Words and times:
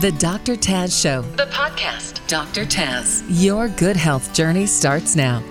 The 0.00 0.12
Dr. 0.12 0.54
Taz 0.54 1.02
Show, 1.02 1.22
the 1.22 1.46
podcast. 1.46 2.24
Dr. 2.28 2.64
Taz, 2.64 3.24
your 3.28 3.68
good 3.68 3.96
health 3.96 4.32
journey 4.32 4.64
starts 4.64 5.16
now. 5.16 5.42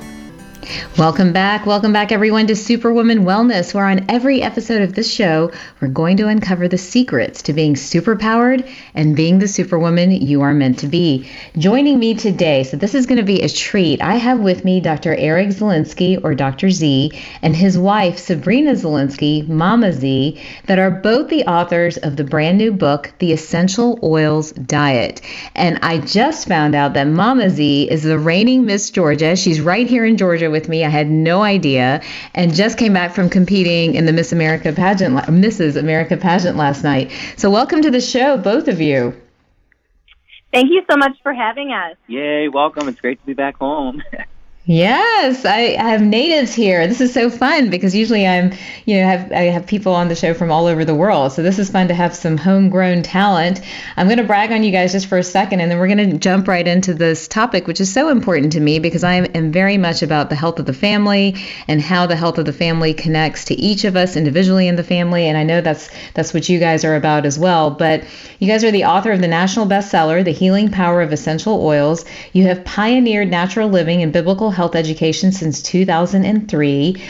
Welcome 0.97 1.31
back. 1.31 1.65
Welcome 1.65 1.93
back, 1.93 2.11
everyone, 2.11 2.47
to 2.47 2.55
Superwoman 2.55 3.19
Wellness, 3.19 3.73
where 3.73 3.85
on 3.85 4.05
every 4.09 4.41
episode 4.41 4.81
of 4.81 4.93
this 4.93 5.09
show, 5.09 5.51
we're 5.79 5.87
going 5.87 6.17
to 6.17 6.27
uncover 6.27 6.67
the 6.67 6.77
secrets 6.77 7.43
to 7.43 7.53
being 7.53 7.75
superpowered 7.75 8.69
and 8.93 9.15
being 9.15 9.39
the 9.39 9.47
superwoman 9.47 10.11
you 10.11 10.41
are 10.41 10.53
meant 10.53 10.79
to 10.79 10.87
be. 10.87 11.29
Joining 11.57 11.99
me 11.99 12.15
today, 12.15 12.63
so 12.63 12.75
this 12.75 12.95
is 12.95 13.05
going 13.05 13.19
to 13.19 13.23
be 13.23 13.43
a 13.43 13.49
treat. 13.49 14.01
I 14.01 14.15
have 14.15 14.39
with 14.39 14.65
me 14.65 14.81
Dr. 14.81 15.15
Eric 15.15 15.49
Zielinski, 15.49 16.21
or 16.21 16.35
Dr. 16.35 16.69
Z, 16.69 17.11
and 17.41 17.55
his 17.55 17.77
wife, 17.77 18.17
Sabrina 18.17 18.71
Zielinski, 18.71 19.47
Mama 19.47 19.93
Z, 19.93 20.41
that 20.65 20.79
are 20.79 20.91
both 20.91 21.29
the 21.29 21.45
authors 21.45 21.97
of 21.97 22.17
the 22.17 22.23
brand 22.23 22.57
new 22.57 22.73
book, 22.73 23.13
The 23.19 23.31
Essential 23.31 23.99
Oils 24.03 24.51
Diet. 24.51 25.21
And 25.55 25.79
I 25.81 25.99
just 25.99 26.47
found 26.47 26.75
out 26.75 26.93
that 26.95 27.07
Mama 27.07 27.51
Z 27.51 27.89
is 27.89 28.03
the 28.03 28.19
reigning 28.19 28.65
Miss 28.65 28.89
Georgia. 28.89 29.35
She's 29.35 29.61
right 29.61 29.87
here 29.87 30.03
in 30.03 30.17
Georgia 30.17 30.49
with 30.49 30.56
me. 30.67 30.83
I 30.83 30.89
had 30.89 31.09
no 31.09 31.43
idea, 31.43 32.01
and 32.33 32.53
just 32.53 32.77
came 32.77 32.93
back 32.93 33.13
from 33.13 33.29
competing 33.29 33.95
in 33.95 34.05
the 34.05 34.13
Miss 34.13 34.31
America 34.31 34.73
pageant, 34.73 35.15
Mrs. 35.15 35.77
America 35.77 36.17
pageant 36.17 36.57
last 36.57 36.83
night. 36.83 37.11
So 37.35 37.49
welcome 37.49 37.81
to 37.81 37.91
the 37.91 38.01
show, 38.01 38.37
both 38.37 38.67
of 38.67 38.81
you. 38.81 39.13
Thank 40.53 40.69
you 40.71 40.83
so 40.89 40.97
much 40.97 41.17
for 41.21 41.33
having 41.33 41.71
us. 41.71 41.97
Yay, 42.07 42.47
welcome. 42.47 42.87
It's 42.87 43.01
great 43.01 43.19
to 43.19 43.25
be 43.25 43.33
back 43.33 43.57
home. 43.57 44.01
Yes, 44.69 45.45
I, 45.45 45.77
have 45.81 46.01
natives 46.01 46.53
here. 46.53 46.87
This 46.87 46.99
is 46.99 47.13
so 47.13 47.29
fun 47.29 47.69
because 47.69 47.95
usually 47.95 48.27
I'm, 48.27 48.51
you 48.83 48.97
know, 48.97 49.07
have 49.07 49.31
I 49.31 49.43
have 49.43 49.65
people 49.65 49.93
on 49.93 50.09
the 50.09 50.15
show 50.15 50.33
from 50.33 50.51
all 50.51 50.65
over 50.65 50.83
the 50.83 50.93
world. 50.93 51.31
So 51.31 51.41
this 51.41 51.57
is 51.57 51.69
fun 51.69 51.87
to 51.87 51.93
have 51.93 52.13
some 52.13 52.35
homegrown 52.35 53.03
talent. 53.03 53.61
I'm 53.95 54.07
going 54.07 54.17
to 54.17 54.25
brag 54.25 54.51
on 54.51 54.63
you 54.63 54.71
guys 54.71 54.91
just 54.91 55.07
for 55.07 55.17
a 55.17 55.23
second, 55.23 55.61
and 55.61 55.71
then 55.71 55.79
we're 55.79 55.87
going 55.87 56.11
to 56.11 56.17
jump 56.17 56.49
right 56.49 56.67
into 56.67 56.93
this 56.93 57.29
topic, 57.29 57.65
which 57.65 57.79
is 57.79 57.93
so 57.93 58.09
important 58.09 58.51
to 58.53 58.59
me 58.59 58.79
because 58.79 59.05
I 59.05 59.13
am 59.13 59.53
very 59.53 59.77
much 59.77 60.01
about 60.01 60.29
the 60.29 60.35
health 60.35 60.59
of 60.59 60.65
the 60.65 60.73
family 60.73 61.37
and 61.69 61.81
how 61.81 62.05
the 62.05 62.17
health 62.17 62.37
of 62.37 62.43
the 62.43 62.51
family 62.51 62.93
connects 62.93 63.45
to 63.45 63.53
each 63.53 63.85
of 63.85 63.95
us 63.95 64.17
individually 64.17 64.67
in 64.67 64.75
the 64.75 64.83
family. 64.83 65.29
And 65.29 65.37
I 65.37 65.43
know 65.43 65.61
that's 65.61 65.89
that's 66.13 66.33
what 66.33 66.49
you 66.49 66.59
guys 66.59 66.83
are 66.83 66.97
about 66.97 67.25
as 67.25 67.39
well. 67.39 67.71
But 67.71 68.03
you 68.39 68.49
guys 68.49 68.65
are 68.65 68.71
the 68.71 68.83
author 68.83 69.13
of 69.13 69.21
the 69.21 69.29
national 69.29 69.67
bestseller, 69.67 70.25
The 70.25 70.31
Healing 70.31 70.71
Power 70.71 71.01
of 71.01 71.13
Essential 71.13 71.65
Oils. 71.65 72.03
You 72.33 72.43
have 72.47 72.65
pioneered 72.65 73.29
natural 73.29 73.69
living 73.69 74.03
and 74.03 74.11
biblical 74.11 74.56
health 74.57 74.75
education 74.75 75.31
since 75.31 75.61
2003. 75.61 77.01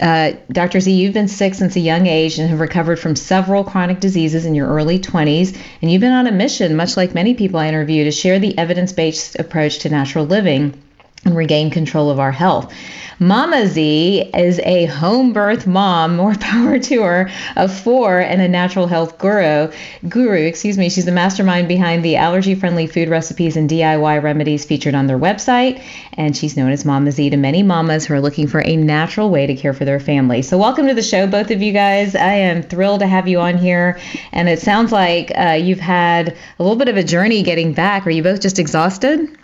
Uh, 0.00 0.32
Dr. 0.50 0.80
Z, 0.80 0.90
you've 0.90 1.14
been 1.14 1.28
sick 1.28 1.54
since 1.54 1.76
a 1.76 1.80
young 1.80 2.06
age 2.06 2.38
and 2.38 2.48
have 2.50 2.60
recovered 2.60 2.98
from 2.98 3.14
several 3.14 3.62
chronic 3.62 4.00
diseases 4.00 4.46
in 4.46 4.54
your 4.54 4.68
early 4.68 4.98
20s. 4.98 5.56
And 5.82 5.92
you've 5.92 6.00
been 6.00 6.12
on 6.12 6.26
a 6.26 6.32
mission, 6.32 6.74
much 6.74 6.96
like 6.96 7.14
many 7.14 7.34
people 7.34 7.60
I 7.60 7.68
interview, 7.68 8.04
to 8.04 8.10
share 8.10 8.38
the 8.38 8.56
evidence 8.58 8.92
based 8.92 9.38
approach 9.38 9.80
to 9.80 9.88
natural 9.90 10.24
living 10.24 10.82
and 11.24 11.36
regain 11.36 11.70
control 11.70 12.10
of 12.10 12.18
our 12.18 12.32
health. 12.32 12.72
Mama 13.20 13.68
Z 13.68 14.30
is 14.34 14.58
a 14.64 14.86
home 14.86 15.32
birth 15.32 15.68
mom, 15.68 16.16
more 16.16 16.34
power 16.40 16.80
to 16.80 17.02
her, 17.02 17.30
of 17.56 17.72
four 17.72 18.18
and 18.18 18.42
a 18.42 18.48
natural 18.48 18.88
health 18.88 19.18
guru. 19.18 19.70
Guru, 20.08 20.42
excuse 20.42 20.76
me. 20.76 20.90
She's 20.90 21.04
the 21.04 21.12
mastermind 21.12 21.68
behind 21.68 22.04
the 22.04 22.16
allergy-friendly 22.16 22.88
food 22.88 23.08
recipes 23.08 23.56
and 23.56 23.70
DIY 23.70 24.20
remedies 24.22 24.64
featured 24.64 24.96
on 24.96 25.06
their 25.06 25.18
website, 25.18 25.80
and 26.14 26.36
she's 26.36 26.56
known 26.56 26.72
as 26.72 26.84
Mama 26.84 27.12
Z 27.12 27.30
to 27.30 27.36
many 27.36 27.62
mamas 27.62 28.04
who 28.04 28.14
are 28.14 28.20
looking 28.20 28.48
for 28.48 28.60
a 28.60 28.76
natural 28.76 29.30
way 29.30 29.46
to 29.46 29.54
care 29.54 29.72
for 29.72 29.84
their 29.84 30.00
family. 30.00 30.42
So, 30.42 30.58
welcome 30.58 30.88
to 30.88 30.94
the 30.94 31.02
show, 31.02 31.28
both 31.28 31.52
of 31.52 31.62
you 31.62 31.72
guys. 31.72 32.16
I 32.16 32.32
am 32.34 32.62
thrilled 32.62 33.00
to 33.00 33.06
have 33.06 33.28
you 33.28 33.40
on 33.40 33.58
here, 33.58 34.00
and 34.32 34.48
it 34.48 34.58
sounds 34.58 34.90
like 34.90 35.30
uh, 35.38 35.52
you've 35.52 35.78
had 35.78 36.36
a 36.58 36.62
little 36.62 36.76
bit 36.76 36.88
of 36.88 36.96
a 36.96 37.04
journey 37.04 37.44
getting 37.44 37.74
back. 37.74 38.08
Are 38.08 38.10
you 38.10 38.24
both 38.24 38.40
just 38.40 38.58
exhausted? 38.58 39.38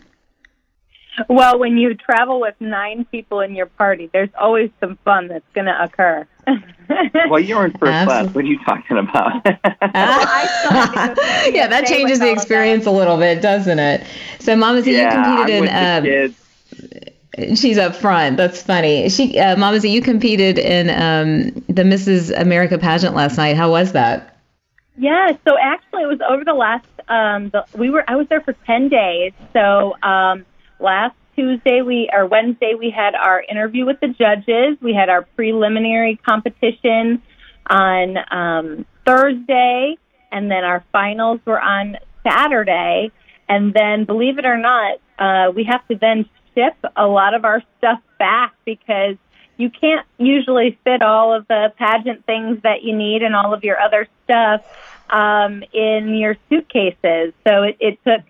Well, 1.29 1.59
when 1.59 1.77
you 1.77 1.95
travel 1.95 2.41
with 2.41 2.55
nine 2.61 3.05
people 3.07 3.41
in 3.41 3.55
your 3.55 3.67
party, 3.67 4.09
there's 4.13 4.31
always 4.39 4.71
some 4.81 4.97
fun 5.05 5.29
that's 5.29 5.45
going 5.55 5.67
to 5.67 5.83
occur. 5.83 6.27
well, 7.29 7.41
you're 7.41 7.67
in 7.67 7.73
first 7.73 7.93
Absolutely. 7.93 8.05
class. 8.05 8.35
What 8.35 8.45
are 8.45 8.49
you 8.49 8.59
talking 8.65 8.99
about? 8.99 9.45
yeah, 11.55 11.69
that 11.69 11.87
changes 11.87 12.19
the 12.19 12.31
experience 12.31 12.87
a 12.87 12.91
little 12.91 13.17
bit, 13.17 13.43
doesn't 13.43 13.79
it? 13.79 14.07
So, 14.39 14.57
Mama 14.57 14.83
Z, 14.83 14.93
yeah, 14.93 15.05
you 15.05 15.25
competed 15.25 15.69
I'm 15.69 16.07
in. 16.07 16.35
Um, 17.39 17.57
she's 17.57 17.79
up 17.79 17.95
front. 17.95 18.37
That's 18.37 18.63
funny. 18.63 19.09
She, 19.09 19.39
uh, 19.39 19.57
Mama 19.57 19.81
Z, 19.81 19.89
you 19.89 20.03
competed 20.03 20.59
in 20.59 20.91
um, 20.91 21.65
the 21.67 21.83
Mrs. 21.83 22.39
America 22.39 22.79
pageant 22.79 23.15
last 23.15 23.37
night. 23.37 23.57
How 23.57 23.71
was 23.71 23.93
that? 23.93 24.39
Yeah. 24.97 25.37
So 25.47 25.57
actually, 25.59 26.03
it 26.03 26.09
was 26.09 26.21
over 26.29 26.45
the 26.45 26.55
last. 26.55 26.87
Um, 27.09 27.51
the, 27.51 27.65
we 27.77 27.91
were. 27.91 28.05
I 28.09 28.17
was 28.17 28.29
there 28.29 28.41
for 28.41 28.53
ten 28.53 28.89
days. 28.89 29.33
So. 29.53 29.97
Um, 30.03 30.45
last 30.81 31.15
Tuesday 31.41 31.81
we 31.81 32.11
or 32.13 32.27
Wednesday 32.27 32.75
we 32.79 32.91
had 32.91 33.15
our 33.15 33.43
interview 33.43 33.87
with 33.87 33.99
the 34.01 34.09
judges. 34.09 34.77
We 34.83 34.93
had 34.93 35.09
our 35.09 35.23
preliminary 35.23 36.17
competition 36.17 37.23
on 37.67 38.17
um, 38.31 38.87
Thursday, 39.07 39.97
and 40.31 40.51
then 40.51 40.65
our 40.65 40.85
finals 40.93 41.41
were 41.47 41.59
on 41.59 41.97
Saturday. 42.23 43.11
And 43.49 43.73
then, 43.73 44.05
believe 44.05 44.39
it 44.39 44.45
or 44.45 44.59
not, 44.59 44.99
uh, 45.19 45.51
we 45.53 45.65
have 45.65 45.87
to 45.89 45.95
then 45.97 46.29
ship 46.55 46.75
a 46.95 47.07
lot 47.07 47.33
of 47.33 47.47
our 47.47 47.63
stuff 47.79 48.01
back 48.19 48.53
because 48.67 49.17
you 49.57 49.71
can't 49.71 50.07
usually 50.19 50.79
fit 50.85 51.01
all 51.01 51.35
of 51.35 51.49
the 51.49 51.73
pageant 51.79 52.27
things 52.27 52.61
that 52.65 52.83
you 52.83 52.95
need 52.95 53.23
and 53.23 53.35
all 53.35 53.55
of 53.55 53.65
your 53.65 53.81
other 53.81 54.07
stuff 54.25 54.63
um, 55.09 55.65
in 55.73 56.15
your 56.17 56.37
suitcases. 56.51 57.33
So 57.47 57.63
it, 57.63 57.79
it 57.81 57.99
took 58.07 58.30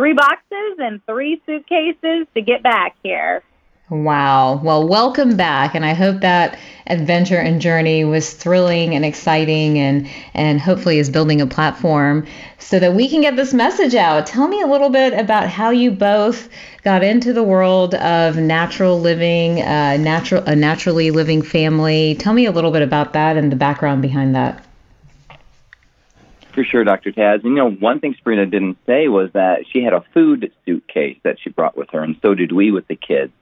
three 0.00 0.14
boxes 0.14 0.78
and 0.78 1.04
three 1.04 1.42
suitcases 1.44 2.26
to 2.34 2.40
get 2.40 2.62
back 2.62 2.96
here. 3.02 3.42
Wow. 3.90 4.58
Well, 4.62 4.88
welcome 4.88 5.36
back. 5.36 5.74
And 5.74 5.84
I 5.84 5.92
hope 5.92 6.22
that 6.22 6.58
adventure 6.86 7.36
and 7.36 7.60
journey 7.60 8.04
was 8.04 8.32
thrilling 8.32 8.94
and 8.94 9.04
exciting 9.04 9.78
and, 9.78 10.08
and 10.32 10.58
hopefully 10.58 10.98
is 10.98 11.10
building 11.10 11.42
a 11.42 11.46
platform 11.46 12.26
so 12.58 12.78
that 12.78 12.94
we 12.94 13.10
can 13.10 13.20
get 13.20 13.36
this 13.36 13.52
message 13.52 13.94
out. 13.94 14.26
Tell 14.26 14.48
me 14.48 14.62
a 14.62 14.66
little 14.66 14.88
bit 14.88 15.12
about 15.12 15.50
how 15.50 15.68
you 15.68 15.90
both 15.90 16.48
got 16.82 17.04
into 17.04 17.34
the 17.34 17.42
world 17.42 17.94
of 17.96 18.38
natural 18.38 18.98
living, 18.98 19.60
uh, 19.60 19.98
natural, 19.98 20.42
a 20.44 20.56
naturally 20.56 21.10
living 21.10 21.42
family. 21.42 22.14
Tell 22.14 22.32
me 22.32 22.46
a 22.46 22.52
little 22.52 22.70
bit 22.70 22.80
about 22.80 23.12
that 23.12 23.36
and 23.36 23.52
the 23.52 23.56
background 23.56 24.00
behind 24.00 24.34
that. 24.34 24.64
For 26.52 26.64
sure, 26.64 26.84
Dr. 26.84 27.12
Taz. 27.12 27.44
And, 27.44 27.56
you 27.56 27.56
know, 27.56 27.70
one 27.70 28.00
thing 28.00 28.14
Sabrina 28.18 28.46
didn't 28.46 28.78
say 28.86 29.08
was 29.08 29.30
that 29.34 29.64
she 29.72 29.82
had 29.82 29.92
a 29.92 30.04
food 30.12 30.52
suitcase 30.66 31.18
that 31.22 31.36
she 31.40 31.50
brought 31.50 31.76
with 31.76 31.90
her, 31.90 32.02
and 32.02 32.16
so 32.22 32.34
did 32.34 32.52
we 32.52 32.72
with 32.72 32.88
the 32.88 32.96
kids. 32.96 33.32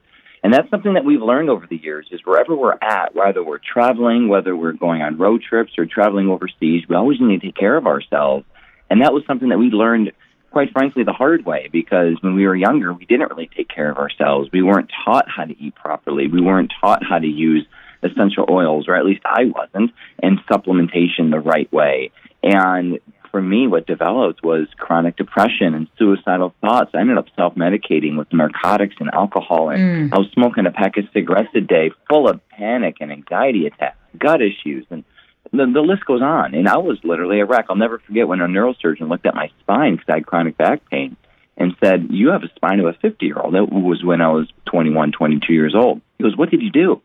And 0.43 0.53
that's 0.53 0.69
something 0.69 0.93
that 0.93 1.03
we've 1.03 1.21
learned 1.21 1.49
over 1.49 1.67
the 1.67 1.75
years 1.75 2.07
is 2.11 2.21
wherever 2.23 2.55
we're 2.55 2.77
at, 2.81 3.13
whether 3.13 3.43
we're 3.43 3.59
traveling, 3.59 4.29
whether 4.29 4.55
we're 4.55 4.73
going 4.73 5.01
on 5.01 5.17
road 5.17 5.41
trips 5.41 5.73
or 5.77 5.85
traveling 5.85 6.29
overseas, 6.29 6.83
we 6.87 6.95
always 6.95 7.19
need 7.19 7.41
to 7.41 7.47
take 7.47 7.55
care 7.55 7.75
of 7.75 7.87
ourselves. 7.87 8.45
And 8.89 9.01
that 9.01 9.13
was 9.13 9.23
something 9.27 9.49
that 9.49 9.59
we 9.59 9.65
learned, 9.65 10.13
quite 10.51 10.71
frankly, 10.71 11.03
the 11.03 11.13
hard 11.13 11.45
way 11.45 11.67
because 11.71 12.15
when 12.21 12.35
we 12.35 12.47
were 12.47 12.55
younger, 12.55 12.93
we 12.93 13.05
didn't 13.05 13.29
really 13.29 13.49
take 13.55 13.67
care 13.67 13.91
of 13.91 13.97
ourselves. 13.97 14.49
We 14.53 14.61
weren't 14.61 14.89
taught 15.03 15.25
how 15.29 15.43
to 15.43 15.61
eat 15.61 15.75
properly. 15.75 16.27
We 16.27 16.41
weren't 16.41 16.71
taught 16.79 17.03
how 17.03 17.19
to 17.19 17.27
use 17.27 17.65
essential 18.03 18.45
oils, 18.49 18.87
or 18.87 18.95
at 18.95 19.05
least 19.05 19.21
I 19.25 19.45
wasn't, 19.45 19.91
and 20.21 20.39
supplementation 20.49 21.31
the 21.31 21.39
right 21.39 21.71
way. 21.71 22.11
And 22.41 22.99
for 23.31 23.41
me, 23.41 23.67
what 23.67 23.85
developed 23.85 24.43
was 24.43 24.67
chronic 24.77 25.15
depression 25.15 25.75
and 25.75 25.87
suicidal 25.97 26.53
thoughts. 26.61 26.91
I 26.93 26.99
ended 26.99 27.17
up 27.17 27.25
self 27.35 27.55
medicating 27.55 28.17
with 28.17 28.31
narcotics 28.33 28.95
and 28.99 29.09
alcohol, 29.13 29.69
and 29.69 30.11
mm. 30.11 30.15
I 30.15 30.17
was 30.17 30.29
smoking 30.33 30.65
a 30.65 30.71
pack 30.71 30.97
of 30.97 31.05
cigarettes 31.13 31.49
a 31.55 31.61
day, 31.61 31.91
full 32.09 32.27
of 32.27 32.39
panic 32.49 32.97
and 33.01 33.11
anxiety 33.11 33.67
attacks, 33.67 33.97
gut 34.17 34.41
issues, 34.41 34.85
and 34.89 35.03
the, 35.51 35.65
the 35.65 35.81
list 35.81 36.05
goes 36.05 36.21
on. 36.21 36.53
And 36.53 36.67
I 36.67 36.77
was 36.77 36.97
literally 37.03 37.39
a 37.39 37.45
wreck. 37.45 37.65
I'll 37.69 37.75
never 37.75 37.99
forget 37.99 38.27
when 38.27 38.41
a 38.41 38.47
neurosurgeon 38.47 39.09
looked 39.09 39.25
at 39.25 39.35
my 39.35 39.49
spine 39.61 39.93
because 39.95 40.09
I 40.09 40.13
had 40.15 40.25
chronic 40.25 40.57
back 40.57 40.87
pain 40.89 41.15
and 41.57 41.75
said, 41.83 42.07
You 42.09 42.29
have 42.29 42.43
a 42.43 42.49
spine 42.55 42.79
of 42.79 42.87
a 42.87 42.93
50 42.93 43.25
year 43.25 43.39
old. 43.39 43.53
That 43.53 43.71
was 43.71 44.03
when 44.03 44.21
I 44.21 44.29
was 44.29 44.47
21, 44.65 45.11
22 45.11 45.53
years 45.53 45.75
old. 45.75 46.01
He 46.17 46.23
goes, 46.23 46.37
What 46.37 46.49
did 46.49 46.61
you 46.61 46.71
do? 46.71 47.01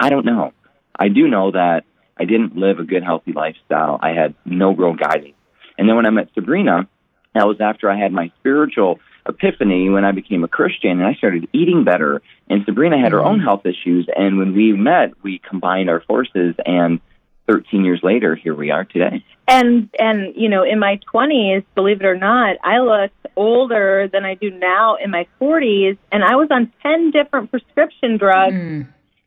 I 0.00 0.08
don't 0.08 0.24
know. 0.24 0.52
I 0.98 1.08
do 1.08 1.28
know 1.28 1.52
that 1.52 1.84
I 2.18 2.24
didn't 2.24 2.56
live 2.56 2.78
a 2.78 2.84
good, 2.84 3.04
healthy 3.04 3.32
lifestyle. 3.32 3.98
I 4.02 4.10
had 4.10 4.34
no 4.44 4.74
real 4.74 4.94
guidance. 4.94 5.34
And 5.78 5.88
then 5.88 5.96
when 5.96 6.06
I 6.06 6.10
met 6.10 6.28
Sabrina, 6.34 6.88
that 7.34 7.46
was 7.46 7.60
after 7.60 7.90
I 7.90 7.98
had 7.98 8.12
my 8.12 8.32
spiritual 8.40 8.98
epiphany 9.26 9.88
when 9.88 10.04
I 10.04 10.12
became 10.12 10.42
a 10.42 10.48
Christian 10.48 10.92
and 10.92 11.04
I 11.04 11.14
started 11.14 11.48
eating 11.52 11.84
better. 11.84 12.22
And 12.48 12.64
Sabrina 12.64 12.98
had 12.98 13.12
her 13.12 13.20
own 13.20 13.36
mm-hmm. 13.36 13.44
health 13.44 13.66
issues. 13.66 14.08
And 14.14 14.38
when 14.38 14.54
we 14.54 14.72
met, 14.72 15.12
we 15.22 15.40
combined 15.48 15.88
our 15.88 16.00
forces. 16.00 16.54
And 16.64 17.00
13 17.46 17.84
years 17.84 18.00
later, 18.02 18.34
here 18.34 18.54
we 18.54 18.70
are 18.70 18.84
today. 18.84 19.24
And 19.48 19.90
and 19.98 20.34
you 20.36 20.48
know, 20.48 20.62
in 20.62 20.78
my 20.78 21.00
20s, 21.12 21.64
believe 21.74 22.00
it 22.00 22.06
or 22.06 22.16
not, 22.16 22.56
I 22.62 22.78
looked 22.78 23.26
older 23.36 24.08
than 24.12 24.24
I 24.24 24.34
do 24.34 24.50
now 24.50 24.96
in 25.02 25.10
my 25.10 25.26
40s, 25.40 25.98
and 26.12 26.22
I 26.22 26.36
was 26.36 26.48
on 26.50 26.72
10 26.82 27.10
different 27.10 27.50
prescription 27.50 28.18
drugs, 28.18 28.54
mm. 28.54 28.86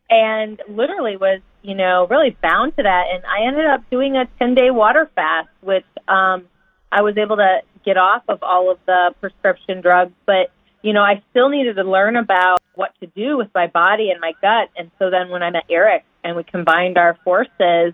And 0.09 0.61
literally 0.67 1.17
was 1.17 1.41
you 1.63 1.75
know, 1.75 2.05
really 2.09 2.37
bound 2.41 2.75
to 2.75 2.83
that. 2.83 3.05
And 3.11 3.23
I 3.25 3.47
ended 3.47 3.65
up 3.65 3.89
doing 3.89 4.15
a 4.15 4.25
10 4.37 4.53
day 4.53 4.69
water 4.69 5.09
fast, 5.15 5.47
which 5.61 5.85
um, 6.07 6.45
I 6.91 7.01
was 7.01 7.17
able 7.17 7.37
to 7.37 7.61
get 7.83 7.97
off 7.97 8.23
of 8.27 8.43
all 8.43 8.69
of 8.69 8.77
the 8.85 9.15
prescription 9.19 9.81
drugs, 9.81 10.13
but 10.25 10.51
you 10.81 10.91
know, 10.91 11.01
I 11.01 11.23
still 11.31 11.47
needed 11.47 11.77
to 11.77 11.83
learn 11.83 12.17
about 12.17 12.61
what 12.75 12.91
to 12.99 13.07
do 13.07 13.37
with 13.37 13.47
my 13.55 13.67
body 13.67 14.11
and 14.11 14.19
my 14.19 14.33
gut. 14.41 14.69
And 14.75 14.91
so 14.99 15.09
then 15.09 15.29
when 15.29 15.41
I 15.41 15.49
met 15.49 15.63
Eric 15.69 16.03
and 16.25 16.35
we 16.35 16.43
combined 16.43 16.97
our 16.97 17.17
forces, 17.23 17.93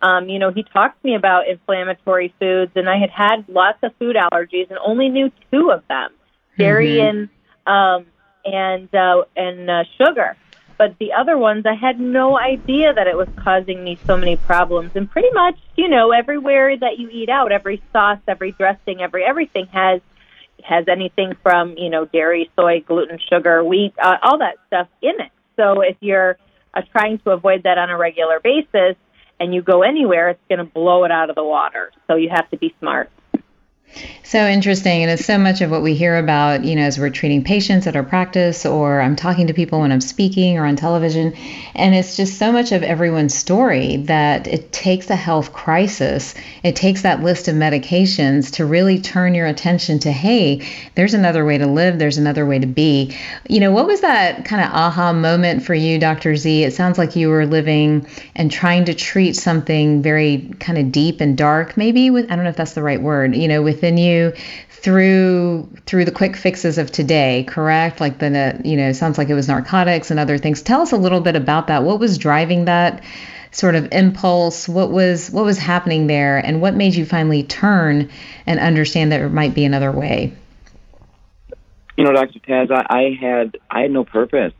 um, 0.00 0.28
you 0.28 0.38
know, 0.38 0.52
he 0.52 0.62
talked 0.62 1.02
to 1.02 1.08
me 1.08 1.16
about 1.16 1.48
inflammatory 1.48 2.32
foods, 2.38 2.70
and 2.76 2.88
I 2.88 2.98
had 2.98 3.10
had 3.10 3.48
lots 3.48 3.78
of 3.82 3.90
food 3.98 4.14
allergies 4.14 4.70
and 4.70 4.78
only 4.78 5.08
knew 5.08 5.32
two 5.50 5.72
of 5.72 5.82
them: 5.88 6.10
dairy 6.56 6.98
mm-hmm. 6.98 7.28
and 7.66 7.66
um, 7.66 8.06
and 8.44 8.94
uh, 8.94 9.24
and 9.36 9.68
uh, 9.68 9.82
sugar. 9.96 10.36
But 10.78 10.96
the 10.98 11.12
other 11.12 11.36
ones, 11.36 11.66
I 11.66 11.74
had 11.74 11.98
no 11.98 12.38
idea 12.38 12.94
that 12.94 13.08
it 13.08 13.16
was 13.16 13.28
causing 13.36 13.82
me 13.82 13.98
so 14.06 14.16
many 14.16 14.36
problems. 14.36 14.92
And 14.94 15.10
pretty 15.10 15.30
much, 15.32 15.58
you 15.76 15.88
know, 15.88 16.12
everywhere 16.12 16.76
that 16.76 16.98
you 16.98 17.08
eat 17.10 17.28
out, 17.28 17.50
every 17.50 17.82
sauce, 17.92 18.20
every 18.28 18.52
dressing, 18.52 19.02
every 19.02 19.24
everything 19.24 19.66
has 19.72 20.00
has 20.62 20.86
anything 20.88 21.32
from 21.42 21.76
you 21.76 21.90
know 21.90 22.04
dairy, 22.04 22.50
soy, 22.56 22.80
gluten, 22.86 23.18
sugar, 23.28 23.64
wheat, 23.64 23.92
uh, 24.00 24.18
all 24.22 24.38
that 24.38 24.56
stuff 24.68 24.88
in 25.02 25.14
it. 25.18 25.32
So 25.56 25.80
if 25.80 25.96
you're 26.00 26.38
uh, 26.72 26.82
trying 26.92 27.18
to 27.20 27.30
avoid 27.30 27.64
that 27.64 27.76
on 27.78 27.90
a 27.90 27.98
regular 27.98 28.38
basis, 28.38 28.96
and 29.40 29.52
you 29.52 29.62
go 29.62 29.82
anywhere, 29.82 30.30
it's 30.30 30.40
going 30.48 30.58
to 30.58 30.64
blow 30.64 31.04
it 31.04 31.10
out 31.10 31.28
of 31.30 31.36
the 31.36 31.44
water. 31.44 31.90
So 32.06 32.14
you 32.14 32.28
have 32.30 32.48
to 32.50 32.56
be 32.56 32.74
smart. 32.78 33.10
So 34.22 34.46
interesting. 34.46 35.02
And 35.02 35.10
it's 35.10 35.24
so 35.24 35.38
much 35.38 35.62
of 35.62 35.70
what 35.70 35.82
we 35.82 35.94
hear 35.94 36.18
about, 36.18 36.62
you 36.62 36.76
know, 36.76 36.82
as 36.82 36.98
we're 36.98 37.08
treating 37.08 37.42
patients 37.42 37.86
at 37.86 37.96
our 37.96 38.02
practice, 38.02 38.66
or 38.66 39.00
I'm 39.00 39.16
talking 39.16 39.46
to 39.46 39.54
people 39.54 39.80
when 39.80 39.90
I'm 39.90 40.02
speaking 40.02 40.58
or 40.58 40.66
on 40.66 40.76
television. 40.76 41.34
And 41.74 41.94
it's 41.94 42.14
just 42.14 42.38
so 42.38 42.52
much 42.52 42.70
of 42.72 42.82
everyone's 42.82 43.34
story 43.34 43.96
that 43.96 44.46
it 44.46 44.70
takes 44.70 45.08
a 45.08 45.16
health 45.16 45.54
crisis. 45.54 46.34
It 46.62 46.76
takes 46.76 47.02
that 47.02 47.22
list 47.22 47.48
of 47.48 47.54
medications 47.54 48.52
to 48.56 48.66
really 48.66 49.00
turn 49.00 49.34
your 49.34 49.46
attention 49.46 49.98
to, 50.00 50.12
hey, 50.12 50.68
there's 50.94 51.14
another 51.14 51.46
way 51.46 51.56
to 51.56 51.66
live, 51.66 51.98
there's 51.98 52.18
another 52.18 52.44
way 52.44 52.58
to 52.58 52.66
be. 52.66 53.16
You 53.48 53.60
know, 53.60 53.72
what 53.72 53.86
was 53.86 54.02
that 54.02 54.44
kind 54.44 54.62
of 54.62 54.70
aha 54.70 55.14
moment 55.14 55.64
for 55.64 55.72
you, 55.72 55.98
Dr. 55.98 56.36
Z? 56.36 56.64
It 56.64 56.74
sounds 56.74 56.98
like 56.98 57.16
you 57.16 57.30
were 57.30 57.46
living 57.46 58.06
and 58.36 58.52
trying 58.52 58.84
to 58.84 58.94
treat 58.94 59.36
something 59.36 60.02
very 60.02 60.50
kind 60.60 60.78
of 60.78 60.92
deep 60.92 61.22
and 61.22 61.36
dark, 61.38 61.78
maybe 61.78 62.10
with, 62.10 62.30
I 62.30 62.36
don't 62.36 62.44
know 62.44 62.50
if 62.50 62.56
that's 62.56 62.74
the 62.74 62.82
right 62.82 63.00
word, 63.00 63.34
you 63.34 63.48
know, 63.48 63.62
with 63.62 63.77
within 63.78 63.96
you 63.96 64.32
through 64.70 65.68
through 65.86 66.04
the 66.04 66.12
quick 66.12 66.36
fixes 66.36 66.78
of 66.78 66.90
today 66.90 67.44
correct? 67.48 68.00
Like 68.00 68.18
the 68.18 68.60
you 68.64 68.76
know 68.76 68.92
sounds 68.92 69.18
like 69.18 69.28
it 69.28 69.34
was 69.34 69.48
narcotics 69.48 70.10
and 70.10 70.18
other 70.18 70.38
things. 70.38 70.62
Tell 70.62 70.80
us 70.80 70.92
a 70.92 70.96
little 70.96 71.20
bit 71.20 71.36
about 71.36 71.68
that. 71.68 71.84
What 71.84 72.00
was 72.00 72.18
driving 72.18 72.64
that 72.66 73.02
sort 73.52 73.74
of 73.74 73.88
impulse? 73.92 74.68
What 74.68 74.90
was 74.90 75.30
what 75.30 75.44
was 75.44 75.58
happening 75.58 76.06
there? 76.06 76.38
And 76.38 76.60
what 76.60 76.74
made 76.74 76.94
you 76.94 77.04
finally 77.04 77.42
turn 77.42 78.10
and 78.46 78.60
understand 78.60 79.12
that 79.12 79.18
there 79.18 79.28
might 79.28 79.54
be 79.54 79.64
another 79.64 79.92
way? 79.92 80.32
You 81.96 82.04
know 82.04 82.12
dr 82.12 82.38
taz 82.40 82.70
I, 82.70 82.86
I 82.88 83.18
had 83.20 83.58
i 83.70 83.82
had 83.82 83.90
no 83.90 84.04
purpose. 84.04 84.52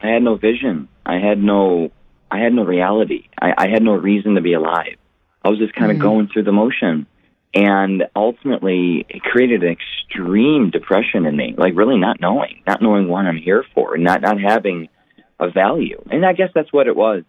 I 0.00 0.08
had 0.08 0.22
no 0.22 0.36
vision. 0.36 0.88
I 1.06 1.18
had 1.18 1.38
no 1.38 1.92
i 2.30 2.38
had 2.38 2.52
no 2.52 2.64
reality. 2.64 3.28
I, 3.40 3.54
I 3.56 3.68
had 3.68 3.82
no 3.82 3.92
reason 3.94 4.34
to 4.34 4.40
be 4.40 4.54
alive. 4.54 4.96
I 5.44 5.50
was 5.50 5.58
just 5.58 5.74
kind 5.74 5.90
of 5.90 5.96
mm-hmm. 5.96 6.06
going 6.06 6.28
through 6.28 6.44
the 6.44 6.52
motion 6.52 7.06
and 7.54 8.04
ultimately 8.16 9.06
it 9.08 9.22
created 9.22 9.62
an 9.62 9.70
extreme 9.70 10.70
depression 10.70 11.24
in 11.26 11.36
me 11.36 11.54
like 11.56 11.74
really 11.76 11.98
not 11.98 12.20
knowing 12.20 12.62
not 12.66 12.82
knowing 12.82 13.08
what 13.08 13.24
i'm 13.24 13.36
here 13.36 13.64
for 13.74 13.96
not 13.96 14.20
not 14.20 14.40
having 14.40 14.88
a 15.40 15.50
value. 15.50 16.02
And 16.10 16.24
i 16.24 16.32
guess 16.32 16.50
that's 16.54 16.72
what 16.72 16.86
it 16.86 16.96
was 16.96 17.22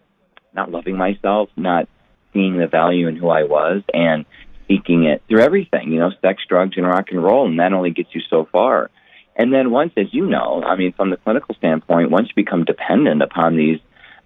not 0.54 0.70
loving 0.70 0.96
myself 0.96 1.48
not 1.56 1.88
seeing 2.32 2.58
the 2.58 2.66
value 2.66 3.08
in 3.08 3.16
who 3.16 3.28
i 3.28 3.44
was 3.44 3.82
and 3.92 4.24
seeking 4.68 5.04
it 5.04 5.22
through 5.28 5.40
everything 5.40 5.92
you 5.92 5.98
know 5.98 6.10
sex 6.22 6.42
drugs 6.48 6.76
and 6.76 6.86
rock 6.86 7.06
and 7.10 7.22
roll 7.22 7.46
and 7.48 7.58
that 7.60 7.72
only 7.72 7.90
gets 7.90 8.14
you 8.14 8.20
so 8.28 8.48
far. 8.50 8.90
And 9.38 9.52
then 9.52 9.70
once 9.70 9.92
as 9.96 10.06
you 10.12 10.26
know 10.26 10.62
i 10.64 10.76
mean 10.76 10.92
from 10.92 11.10
the 11.10 11.16
clinical 11.18 11.54
standpoint 11.56 12.10
once 12.10 12.28
you 12.28 12.34
become 12.34 12.64
dependent 12.64 13.22
upon 13.22 13.56
these 13.56 13.80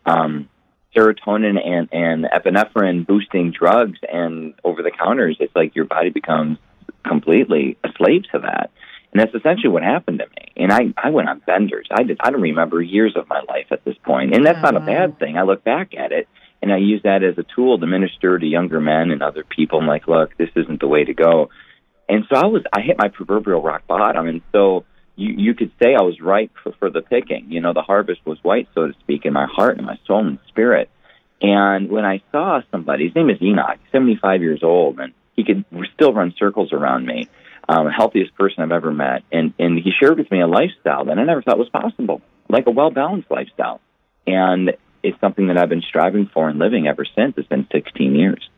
um 0.06 0.49
serotonin 0.96 1.56
and, 1.64 1.88
and 1.92 2.25
epinephrine 2.25 3.06
boosting 3.06 3.52
drugs 3.52 3.98
and 4.10 4.54
over 4.64 4.82
the 4.82 4.90
counters, 4.90 5.37
it's 5.40 5.54
like 5.54 5.75
your 5.75 5.84
body 5.84 6.10
becomes 6.10 6.58
completely 7.06 7.78
a 7.84 7.88
slave 7.96 8.22
to 8.32 8.40
that. 8.40 8.70
And 9.12 9.20
that's 9.20 9.34
essentially 9.34 9.70
what 9.70 9.82
happened 9.82 10.20
to 10.20 10.26
me. 10.26 10.52
And 10.56 10.72
I, 10.72 10.94
I 10.96 11.10
went 11.10 11.28
on 11.28 11.40
benders. 11.40 11.88
I 11.90 12.04
did 12.04 12.19
I 12.20 12.31
don't 12.31 12.40
remember 12.40 12.81
years 12.81 13.16
of 13.16 13.28
my 13.28 13.40
life 13.48 13.66
at 13.70 13.84
this 13.84 13.96
point. 14.04 14.34
And 14.34 14.46
that's 14.46 14.58
oh, 14.58 14.70
not 14.70 14.76
a 14.76 14.81
bad 14.81 15.10
uh-huh. 15.10 15.19
thing. 15.19 15.37
I 15.37 15.42
look 15.42 15.64
back 15.64 15.94
at 15.96 16.12
it 16.12 16.28
and 16.62 16.72
I 16.72 16.76
use 16.76 17.02
that 17.02 17.25
as 17.25 17.37
a 17.38 17.44
tool 17.54 17.78
to 17.78 17.87
minister 17.87 18.38
to 18.38 18.46
younger 18.46 18.81
men 18.81 19.10
and 19.10 19.22
other 19.22 19.44
people. 19.44 19.81
I'm 19.81 19.87
like, 19.87 20.06
look, 20.06 20.37
this 20.37 20.50
isn't 20.54 20.81
the 20.81 20.87
way 20.87 21.04
to 21.04 21.14
go. 21.14 21.50
And 22.08 22.25
so 22.28 22.37
I 22.37 22.46
was 22.46 22.62
I 22.72 22.81
hit 22.82 22.98
my 22.98 23.08
proverbial 23.08 23.62
rock 23.62 23.87
bottom 23.87 24.28
and 24.28 24.42
so 24.52 24.84
you, 25.20 25.34
you 25.37 25.55
could 25.55 25.70
say 25.81 25.94
I 25.94 26.02
was 26.02 26.20
ripe 26.20 26.50
for, 26.62 26.72
for 26.72 26.90
the 26.90 27.02
picking. 27.02 27.52
You 27.52 27.61
know, 27.61 27.72
the 27.72 27.82
harvest 27.82 28.25
was 28.25 28.43
white, 28.43 28.69
so 28.75 28.88
to 28.88 28.94
speak, 29.00 29.26
in 29.26 29.32
my 29.32 29.46
heart 29.46 29.76
and 29.76 29.87
my 29.87 29.99
soul 30.06 30.26
and 30.26 30.38
spirit. 30.49 30.88
And 31.43 31.90
when 31.90 32.05
I 32.05 32.22
saw 32.32 32.61
somebody, 32.70 33.06
his 33.06 33.14
name 33.14 33.31
is 33.31 33.40
Enoch, 33.40 33.78
75 33.93 34.43
years 34.43 34.61
old, 34.62 34.99
and 34.99 35.12
he 35.37 35.44
could 35.44 35.64
still 35.94 36.12
run 36.12 36.34
circles 36.38 36.72
around 36.72 37.06
me, 37.06 37.28
um, 37.69 37.88
healthiest 37.88 38.34
person 38.34 38.62
I've 38.62 38.72
ever 38.72 38.93
met. 38.93 39.22
And, 39.31 39.55
and 39.58 39.78
he 39.78 39.90
shared 39.99 40.19
with 40.19 40.31
me 40.31 40.40
a 40.40 40.46
lifestyle 40.46 41.05
that 41.06 41.19
I 41.19 41.25
never 41.25 41.43
thought 41.43 41.58
was 41.58 41.69
possible, 41.69 42.23
like 42.49 42.66
a 42.66 42.70
well 42.70 42.90
balanced 42.90 43.31
lifestyle. 43.31 43.81
And 44.26 44.73
it's 45.02 45.20
something 45.20 45.46
that 45.46 45.56
I've 45.56 45.69
been 45.69 45.82
striving 45.82 46.31
for 46.32 46.49
and 46.49 46.58
living 46.58 46.87
ever 46.87 47.06
since. 47.14 47.34
It's 47.37 47.49
been 47.49 47.66
16 47.73 48.14
years. 48.14 48.50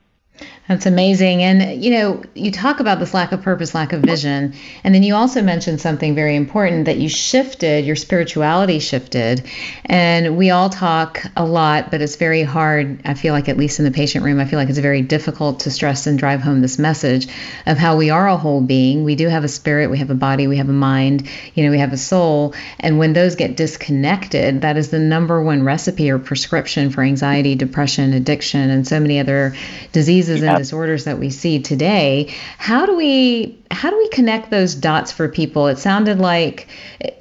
That's 0.68 0.86
amazing. 0.86 1.42
And, 1.42 1.84
you 1.84 1.90
know, 1.90 2.22
you 2.34 2.50
talk 2.50 2.80
about 2.80 2.98
this 2.98 3.12
lack 3.12 3.32
of 3.32 3.42
purpose, 3.42 3.74
lack 3.74 3.92
of 3.92 4.00
vision. 4.00 4.54
And 4.84 4.94
then 4.94 5.02
you 5.02 5.14
also 5.14 5.42
mentioned 5.42 5.80
something 5.80 6.14
very 6.14 6.34
important 6.34 6.86
that 6.86 6.98
you 6.98 7.08
shifted, 7.08 7.84
your 7.84 7.96
spirituality 7.96 8.78
shifted. 8.78 9.44
And 9.84 10.38
we 10.38 10.50
all 10.50 10.70
talk 10.70 11.22
a 11.36 11.44
lot, 11.44 11.90
but 11.90 12.00
it's 12.00 12.16
very 12.16 12.42
hard. 12.42 13.02
I 13.04 13.14
feel 13.14 13.34
like, 13.34 13.48
at 13.48 13.58
least 13.58 13.80
in 13.80 13.84
the 13.84 13.90
patient 13.90 14.24
room, 14.24 14.40
I 14.40 14.46
feel 14.46 14.58
like 14.58 14.70
it's 14.70 14.78
very 14.78 15.02
difficult 15.02 15.60
to 15.60 15.70
stress 15.70 16.06
and 16.06 16.18
drive 16.18 16.40
home 16.40 16.62
this 16.62 16.78
message 16.78 17.28
of 17.66 17.76
how 17.76 17.96
we 17.96 18.08
are 18.08 18.28
a 18.28 18.36
whole 18.36 18.62
being. 18.62 19.04
We 19.04 19.16
do 19.16 19.28
have 19.28 19.44
a 19.44 19.48
spirit, 19.48 19.90
we 19.90 19.98
have 19.98 20.10
a 20.10 20.14
body, 20.14 20.46
we 20.46 20.56
have 20.56 20.70
a 20.70 20.72
mind, 20.72 21.28
you 21.54 21.64
know, 21.64 21.70
we 21.70 21.78
have 21.78 21.92
a 21.92 21.98
soul. 21.98 22.54
And 22.80 22.98
when 22.98 23.12
those 23.12 23.34
get 23.34 23.56
disconnected, 23.56 24.62
that 24.62 24.78
is 24.78 24.88
the 24.88 25.00
number 25.00 25.42
one 25.42 25.64
recipe 25.64 26.10
or 26.10 26.18
prescription 26.18 26.88
for 26.90 27.02
anxiety, 27.02 27.56
depression, 27.56 28.14
addiction, 28.14 28.70
and 28.70 28.86
so 28.88 28.98
many 28.98 29.20
other 29.20 29.54
diseases 29.90 30.21
and 30.28 30.58
disorders 30.58 31.04
that 31.04 31.18
we 31.18 31.30
see 31.30 31.60
today 31.60 32.32
how 32.58 32.86
do 32.86 32.96
we 32.96 33.58
how 33.70 33.90
do 33.90 33.96
we 33.96 34.08
connect 34.10 34.50
those 34.50 34.74
dots 34.74 35.10
for 35.10 35.28
people? 35.28 35.66
It 35.66 35.78
sounded 35.78 36.18
like 36.18 36.68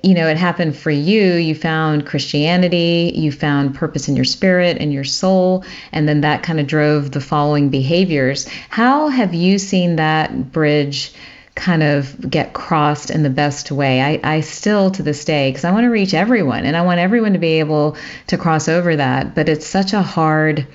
you 0.03 0.13
know 0.13 0.27
it 0.27 0.37
happened 0.37 0.75
for 0.75 0.91
you. 0.91 1.33
You 1.33 1.55
found 1.55 2.05
christianity 2.05 3.11
you 3.15 3.31
found 3.31 3.75
purpose 3.75 4.07
in 4.07 4.15
your 4.15 4.25
spirit 4.25 4.77
and 4.79 4.93
your 4.93 5.03
soul 5.03 5.63
and 5.91 6.07
then 6.07 6.21
that 6.21 6.43
kind 6.43 6.59
of 6.59 6.67
drove 6.67 7.11
the 7.11 7.21
following 7.21 7.69
behaviors. 7.69 8.47
How 8.69 9.07
have 9.07 9.33
you 9.33 9.57
seen 9.57 9.95
that 9.95 10.51
bridge 10.51 11.13
kind 11.55 11.83
of 11.83 12.29
get 12.29 12.53
crossed 12.53 13.09
in 13.09 13.23
the 13.23 13.29
best 13.29 13.71
way. 13.71 14.01
I, 14.01 14.19
I 14.23 14.39
still 14.39 14.89
to 14.91 15.03
this 15.03 15.25
day, 15.25 15.49
because 15.49 15.65
I 15.65 15.71
want 15.71 15.83
to 15.83 15.89
reach 15.89 16.13
everyone 16.13 16.65
and 16.65 16.77
I 16.77 16.81
want 16.81 16.99
everyone 16.99 17.33
to 17.33 17.39
be 17.39 17.59
able 17.59 17.97
to 18.27 18.37
cross 18.37 18.69
over 18.69 18.95
that, 18.95 19.35
but 19.35 19.49
it's 19.49 19.67
such 19.67 19.93
a 19.93 20.01
hard 20.01 20.65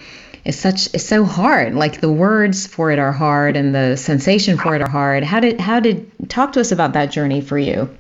is 0.47 0.59
such 0.59 0.95
is 0.95 1.07
so 1.07 1.25
hard. 1.25 1.75
Like 1.75 2.01
the 2.01 2.11
words 2.11 2.67
for 2.67 2.91
it 2.91 2.99
are 2.99 3.13
hard 3.13 3.57
and 3.57 3.75
the 3.75 3.97
sensation 3.97 4.57
for 4.57 4.75
it 4.77 4.81
are 4.81 4.89
hard. 4.89 5.25
How 5.25 5.41
did 5.41 5.61
how 5.61 5.81
did 5.81 6.11
talk 6.29 6.53
to 6.53 6.61
us 6.61 6.73
about 6.73 6.93
that 6.93 7.07
journey 7.07 7.41
for 7.41 7.59
you? 7.59 7.95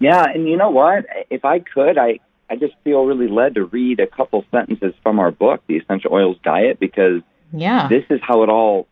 Yeah, 0.00 0.24
and 0.24 0.48
you 0.48 0.56
know 0.56 0.70
what? 0.70 1.06
If 1.30 1.44
I 1.44 1.60
could, 1.60 1.96
I 1.96 2.18
I 2.50 2.56
just 2.56 2.74
feel 2.84 3.04
really 3.04 3.28
led 3.28 3.54
to 3.54 3.64
read 3.64 4.00
a 4.00 4.06
couple 4.06 4.44
sentences 4.50 4.94
from 5.02 5.18
our 5.18 5.30
book, 5.30 5.62
The 5.68 5.76
Essential 5.76 6.12
Oils 6.12 6.36
Diet, 6.42 6.80
because 6.80 7.22
yeah, 7.52 7.88
this 7.88 8.04
is 8.10 8.20
how 8.22 8.42
it 8.42 8.48
all 8.48 8.88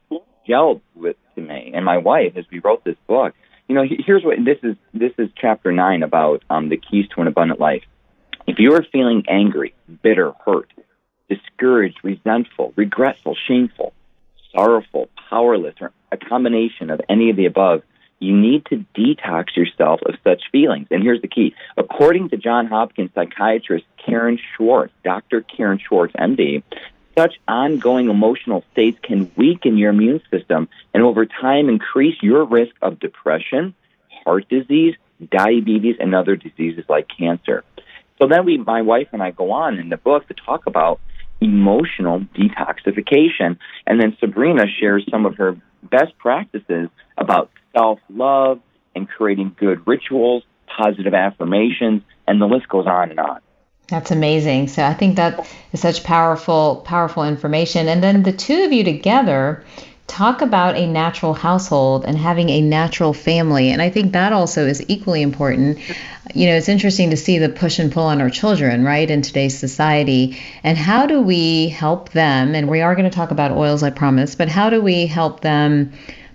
gelled 0.48 0.80
with 0.94 1.16
to 1.34 1.40
me 1.40 1.72
and 1.74 1.84
my 1.84 1.98
wife 1.98 2.34
as 2.36 2.44
we 2.50 2.60
wrote 2.60 2.84
this 2.84 2.96
book. 3.08 3.34
You 3.68 3.74
know, 3.74 3.84
here's 4.06 4.24
what 4.24 4.36
this 4.44 4.58
is. 4.62 4.76
This 4.92 5.12
is 5.18 5.30
chapter 5.36 5.72
nine 5.72 6.04
about 6.04 6.44
um, 6.48 6.68
the 6.68 6.76
keys 6.76 7.06
to 7.14 7.22
an 7.22 7.26
abundant 7.26 7.58
life. 7.58 7.82
If 8.46 8.58
you 8.58 8.74
are 8.74 8.84
feeling 8.92 9.24
angry, 9.28 9.74
bitter, 10.02 10.32
hurt, 10.44 10.70
discouraged, 11.28 11.98
resentful, 12.02 12.72
regretful, 12.76 13.36
shameful, 13.46 13.92
sorrowful, 14.54 15.08
powerless, 15.28 15.74
or 15.80 15.92
a 16.12 16.16
combination 16.16 16.90
of 16.90 17.00
any 17.08 17.30
of 17.30 17.36
the 17.36 17.46
above, 17.46 17.82
you 18.20 18.36
need 18.36 18.64
to 18.66 18.84
detox 18.94 19.56
yourself 19.56 20.00
of 20.06 20.14
such 20.24 20.42
feelings. 20.50 20.86
And 20.90 21.02
here's 21.02 21.20
the 21.20 21.28
key. 21.28 21.54
According 21.76 22.30
to 22.30 22.36
John 22.36 22.66
Hopkins 22.66 23.10
psychiatrist 23.14 23.84
Karen 24.04 24.38
Swartz, 24.56 24.92
Dr. 25.04 25.42
Karen 25.42 25.80
Swartz, 25.86 26.14
MD, 26.14 26.62
such 27.16 27.38
ongoing 27.46 28.08
emotional 28.08 28.64
states 28.72 28.98
can 29.02 29.30
weaken 29.36 29.76
your 29.76 29.90
immune 29.90 30.20
system 30.30 30.68
and 30.92 31.02
over 31.02 31.26
time 31.26 31.68
increase 31.68 32.16
your 32.22 32.44
risk 32.44 32.74
of 32.82 32.98
depression, 32.98 33.74
heart 34.24 34.48
disease, 34.48 34.94
diabetes, 35.30 35.96
and 36.00 36.14
other 36.14 36.36
diseases 36.36 36.84
like 36.88 37.08
cancer. 37.08 37.62
So 38.18 38.26
then 38.26 38.44
we, 38.44 38.58
my 38.58 38.82
wife 38.82 39.08
and 39.12 39.22
I 39.22 39.30
go 39.30 39.52
on 39.52 39.78
in 39.78 39.88
the 39.88 39.96
book 39.96 40.26
to 40.28 40.34
talk 40.34 40.66
about 40.66 41.00
emotional 41.44 42.20
detoxification. 42.20 43.58
And 43.86 44.00
then 44.00 44.16
Sabrina 44.18 44.64
shares 44.80 45.04
some 45.10 45.26
of 45.26 45.36
her 45.36 45.56
best 45.82 46.16
practices 46.18 46.88
about 47.18 47.50
self 47.76 47.98
love 48.08 48.60
and 48.94 49.08
creating 49.08 49.54
good 49.58 49.86
rituals, 49.86 50.44
positive 50.66 51.14
affirmations, 51.14 52.02
and 52.26 52.40
the 52.40 52.46
list 52.46 52.68
goes 52.68 52.86
on 52.86 53.10
and 53.10 53.20
on. 53.20 53.40
That's 53.88 54.10
amazing. 54.10 54.68
So 54.68 54.82
I 54.82 54.94
think 54.94 55.16
that 55.16 55.46
is 55.72 55.80
such 55.80 56.04
powerful, 56.04 56.82
powerful 56.86 57.24
information. 57.24 57.86
And 57.86 58.02
then 58.02 58.22
the 58.22 58.32
two 58.32 58.64
of 58.64 58.72
you 58.72 58.82
together 58.82 59.62
talk 60.06 60.42
about 60.42 60.76
a 60.76 60.86
natural 60.86 61.32
household 61.32 62.04
and 62.04 62.16
having 62.16 62.50
a 62.50 62.60
natural 62.60 63.12
family. 63.12 63.70
And 63.70 63.80
I 63.80 63.90
think 63.90 64.12
that 64.12 64.32
also 64.32 64.66
is 64.66 64.84
equally 64.88 65.22
important. 65.22 65.78
You 66.34 66.46
know, 66.46 66.54
it's 66.54 66.68
interesting 66.68 67.10
to 67.10 67.16
see 67.16 67.38
the 67.38 67.48
push 67.48 67.78
and 67.78 67.90
pull 67.90 68.04
on 68.04 68.20
our 68.20 68.30
children, 68.30 68.84
right, 68.84 69.10
in 69.10 69.22
today's 69.22 69.58
society. 69.58 70.38
And 70.62 70.76
how 70.76 71.06
do 71.06 71.20
we 71.20 71.68
help 71.68 72.10
them? 72.10 72.54
And 72.54 72.68
we 72.68 72.82
are 72.82 72.94
going 72.94 73.10
to 73.10 73.14
talk 73.14 73.30
about 73.30 73.52
oils, 73.52 73.82
I 73.82 73.90
promise, 73.90 74.34
but 74.34 74.48
how 74.48 74.70
do 74.70 74.80
we 74.80 75.06
help 75.06 75.40
them? 75.40 75.92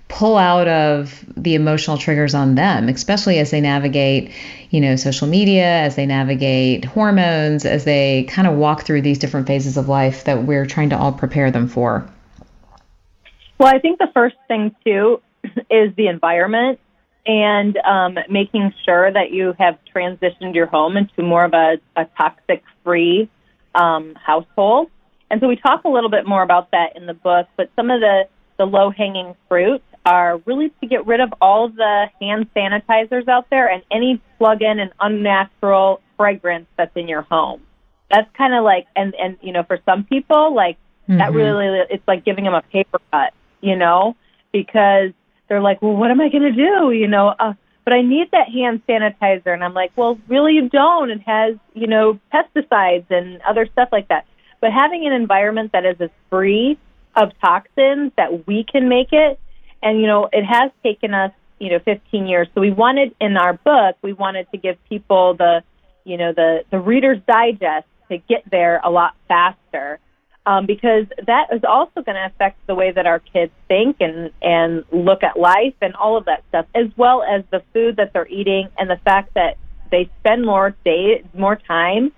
pull 0.09 0.37
out 0.37 0.67
of 0.67 1.23
the 1.37 1.53
emotional 1.53 1.95
triggers 1.95 2.33
on 2.33 2.55
them, 2.55 2.89
especially 2.89 3.37
as 3.37 3.51
they 3.51 3.61
navigate, 3.61 4.31
you 4.71 4.81
know, 4.81 4.95
social 4.95 5.27
media, 5.27 5.67
as 5.67 5.95
they 5.95 6.07
navigate 6.07 6.83
hormones, 6.83 7.63
as 7.63 7.83
they 7.83 8.23
kind 8.23 8.47
of 8.47 8.57
walk 8.57 8.81
through 8.81 9.03
these 9.03 9.19
different 9.19 9.45
phases 9.45 9.77
of 9.77 9.87
life 9.87 10.23
that 10.23 10.43
we're 10.43 10.65
trying 10.65 10.89
to 10.89 10.97
all 10.97 11.13
prepare 11.13 11.51
them 11.51 11.67
for. 11.67 12.09
Well, 13.59 13.67
I 13.67 13.79
think 13.79 13.99
the 13.99 14.09
first 14.13 14.37
thing 14.47 14.75
too 14.85 15.21
is 15.69 15.93
the 15.95 16.07
environment 16.07 16.79
and 17.25 17.77
um, 17.77 18.17
making 18.29 18.73
sure 18.85 19.11
that 19.11 19.31
you 19.31 19.53
have 19.59 19.77
transitioned 19.93 20.55
your 20.55 20.65
home 20.65 20.97
into 20.97 21.21
more 21.21 21.43
of 21.43 21.53
a, 21.53 21.77
a 21.95 22.05
toxic 22.17 22.63
free 22.83 23.29
um, 23.75 24.15
household. 24.15 24.89
And 25.29 25.41
so 25.41 25.47
we 25.47 25.57
talk 25.57 25.83
a 25.83 25.89
little 25.89 26.09
bit 26.09 26.25
more 26.25 26.41
about 26.41 26.71
that 26.71 26.95
in 26.95 27.05
the 27.05 27.13
book, 27.13 27.47
but 27.57 27.69
some 27.75 27.91
of 27.91 27.99
the, 27.99 28.23
the 28.57 28.65
low 28.65 28.89
hanging 28.89 29.35
fruit 29.47 29.83
are 30.05 30.37
really 30.45 30.71
to 30.81 30.87
get 30.87 31.05
rid 31.05 31.19
of 31.19 31.31
all 31.41 31.69
the 31.69 32.05
hand 32.19 32.47
sanitizers 32.55 33.27
out 33.27 33.49
there 33.49 33.69
and 33.69 33.83
any 33.91 34.21
plug 34.37 34.61
in 34.61 34.79
and 34.79 34.91
unnatural 34.99 36.01
fragrance 36.17 36.65
that's 36.77 36.95
in 36.95 37.07
your 37.07 37.21
home. 37.23 37.61
That's 38.09 38.29
kind 38.35 38.55
of 38.55 38.63
like, 38.63 38.87
and, 38.95 39.13
and, 39.21 39.37
you 39.41 39.51
know, 39.51 39.63
for 39.63 39.79
some 39.85 40.05
people, 40.05 40.55
like, 40.55 40.77
mm-hmm. 41.03 41.17
that 41.17 41.33
really, 41.33 41.85
it's 41.91 42.07
like 42.07 42.25
giving 42.25 42.45
them 42.45 42.55
a 42.55 42.63
paper 42.63 42.99
cut, 43.11 43.33
you 43.61 43.75
know, 43.75 44.15
because 44.51 45.11
they're 45.47 45.61
like, 45.61 45.81
well, 45.81 45.95
what 45.95 46.11
am 46.11 46.21
I 46.21 46.29
going 46.29 46.43
to 46.43 46.51
do? 46.51 46.91
You 46.91 47.07
know, 47.07 47.33
uh, 47.39 47.53
but 47.83 47.93
I 47.93 48.01
need 48.01 48.29
that 48.31 48.49
hand 48.49 48.81
sanitizer. 48.87 49.53
And 49.53 49.63
I'm 49.63 49.73
like, 49.73 49.91
well, 49.95 50.19
really, 50.27 50.53
you 50.53 50.69
don't. 50.69 51.09
It 51.09 51.21
has, 51.25 51.55
you 51.73 51.87
know, 51.87 52.19
pesticides 52.33 53.09
and 53.09 53.41
other 53.41 53.67
stuff 53.71 53.89
like 53.91 54.07
that. 54.09 54.25
But 54.61 54.71
having 54.71 55.07
an 55.07 55.13
environment 55.13 55.71
that 55.71 55.85
is 55.85 55.95
as 55.99 56.09
free 56.29 56.77
of 57.15 57.31
toxins 57.41 58.11
that 58.17 58.45
we 58.45 58.63
can 58.63 58.89
make 58.89 59.11
it 59.11 59.39
and, 59.81 59.99
you 59.99 60.07
know, 60.07 60.29
it 60.31 60.43
has 60.43 60.71
taken 60.83 61.13
us, 61.13 61.31
you 61.59 61.71
know, 61.71 61.79
15 61.79 62.27
years. 62.27 62.47
So 62.53 62.61
we 62.61 62.71
wanted 62.71 63.15
in 63.19 63.37
our 63.37 63.53
book, 63.53 63.95
we 64.01 64.13
wanted 64.13 64.47
to 64.51 64.57
give 64.57 64.77
people 64.87 65.35
the, 65.35 65.63
you 66.03 66.17
know, 66.17 66.33
the, 66.33 66.63
the 66.69 66.79
reader's 66.79 67.19
digest 67.27 67.87
to 68.09 68.17
get 68.17 68.43
there 68.49 68.81
a 68.83 68.89
lot 68.89 69.15
faster. 69.27 69.99
Um, 70.49 70.65
because 70.65 71.05
that 71.27 71.45
is 71.55 71.61
also 71.63 72.01
going 72.01 72.15
to 72.15 72.25
affect 72.25 72.57
the 72.65 72.73
way 72.73 72.89
that 72.91 73.05
our 73.05 73.19
kids 73.19 73.51
think 73.67 73.97
and 73.99 74.31
and 74.41 74.83
look 74.91 75.21
at 75.29 75.33
life 75.37 75.75
and 75.79 75.93
all 75.93 76.17
of 76.17 76.25
that 76.25 76.41
stuff, 76.49 76.65
as 76.73 76.87
well 76.97 77.21
as 77.21 77.43
the 77.51 77.61
food 77.71 77.97
that 77.97 78.13
they're 78.13 78.27
eating 78.39 78.65
and 78.77 78.89
the 78.89 78.99
fact 79.09 79.35
that 79.35 79.57
they 79.91 80.09
spend 80.19 80.43
more 80.43 80.75
day 80.83 81.23
more 81.35 81.55
time 81.55 82.11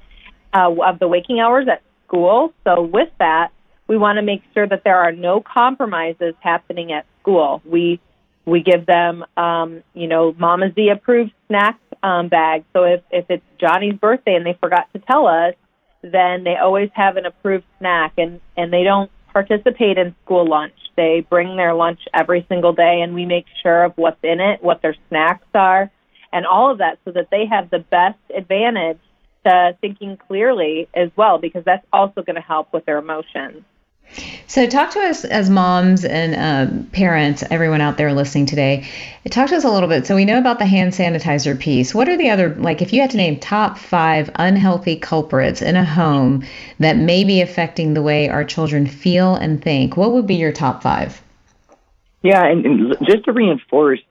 uh, 0.53 0.71
of 0.89 0.99
the 0.99 1.09
waking 1.09 1.41
hours 1.41 1.67
at 1.67 1.81
school. 2.07 2.53
So 2.63 2.83
with 2.83 3.09
that, 3.19 3.49
we 3.89 3.97
want 3.97 4.15
to 4.15 4.21
make 4.21 4.43
sure 4.53 4.65
that 4.65 4.81
there 4.85 4.99
are 5.05 5.11
no 5.11 5.41
compromises 5.41 6.33
happening 6.39 6.93
at 6.93 7.05
school. 7.19 7.61
We 7.65 7.99
we 8.45 8.63
give 8.63 8.85
them, 8.85 9.25
um, 9.35 9.83
you 9.93 10.07
know, 10.07 10.33
Mama 10.37 10.71
Z 10.73 10.87
approved 10.87 11.33
snack 11.47 11.77
um, 12.01 12.29
bags. 12.29 12.63
So 12.71 12.83
if 12.83 13.01
if 13.11 13.25
it's 13.29 13.43
Johnny's 13.59 13.95
birthday 13.95 14.35
and 14.35 14.45
they 14.45 14.57
forgot 14.65 14.87
to 14.93 14.99
tell 14.99 15.27
us, 15.27 15.55
then 16.01 16.43
they 16.43 16.55
always 16.55 16.89
have 16.93 17.17
an 17.17 17.25
approved 17.25 17.65
snack, 17.79 18.13
and 18.17 18.39
and 18.57 18.71
they 18.73 18.83
don't 18.83 19.11
participate 19.33 19.97
in 19.97 20.15
school 20.23 20.45
lunch. 20.45 20.73
They 20.97 21.25
bring 21.29 21.55
their 21.55 21.73
lunch 21.73 22.01
every 22.13 22.45
single 22.49 22.73
day, 22.73 23.01
and 23.01 23.13
we 23.13 23.25
make 23.25 23.45
sure 23.61 23.83
of 23.83 23.93
what's 23.95 24.23
in 24.23 24.39
it, 24.39 24.61
what 24.61 24.81
their 24.81 24.95
snacks 25.09 25.47
are, 25.53 25.89
and 26.33 26.45
all 26.45 26.71
of 26.71 26.79
that, 26.79 26.99
so 27.05 27.11
that 27.11 27.29
they 27.31 27.45
have 27.45 27.69
the 27.69 27.79
best 27.79 28.19
advantage 28.35 28.99
to 29.45 29.75
thinking 29.81 30.17
clearly 30.17 30.87
as 30.93 31.09
well, 31.15 31.37
because 31.37 31.63
that's 31.65 31.85
also 31.91 32.21
going 32.21 32.35
to 32.35 32.41
help 32.41 32.73
with 32.73 32.85
their 32.85 32.97
emotions. 32.97 33.63
So, 34.47 34.67
talk 34.67 34.91
to 34.91 34.99
us 34.99 35.23
as 35.23 35.49
moms 35.49 36.03
and 36.03 36.35
um, 36.35 36.83
parents, 36.91 37.43
everyone 37.49 37.79
out 37.79 37.97
there 37.97 38.11
listening 38.11 38.45
today. 38.45 38.85
Talk 39.29 39.49
to 39.49 39.55
us 39.55 39.63
a 39.63 39.69
little 39.69 39.87
bit. 39.87 40.05
So, 40.05 40.15
we 40.15 40.25
know 40.25 40.37
about 40.37 40.59
the 40.59 40.65
hand 40.65 40.91
sanitizer 40.91 41.57
piece. 41.57 41.95
What 41.95 42.09
are 42.09 42.17
the 42.17 42.29
other, 42.29 42.53
like, 42.55 42.81
if 42.81 42.91
you 42.91 42.99
had 42.99 43.11
to 43.11 43.17
name 43.17 43.39
top 43.39 43.77
five 43.77 44.29
unhealthy 44.35 44.97
culprits 44.97 45.61
in 45.61 45.77
a 45.77 45.85
home 45.85 46.43
that 46.79 46.97
may 46.97 47.23
be 47.23 47.41
affecting 47.41 47.93
the 47.93 48.01
way 48.01 48.27
our 48.27 48.43
children 48.43 48.87
feel 48.87 49.35
and 49.35 49.61
think, 49.61 49.95
what 49.95 50.11
would 50.11 50.27
be 50.27 50.35
your 50.35 50.51
top 50.51 50.83
five? 50.83 51.21
Yeah, 52.21 52.45
and, 52.45 52.65
and 52.65 52.97
just 53.03 53.25
to 53.25 53.31
reinforce, 53.31 54.01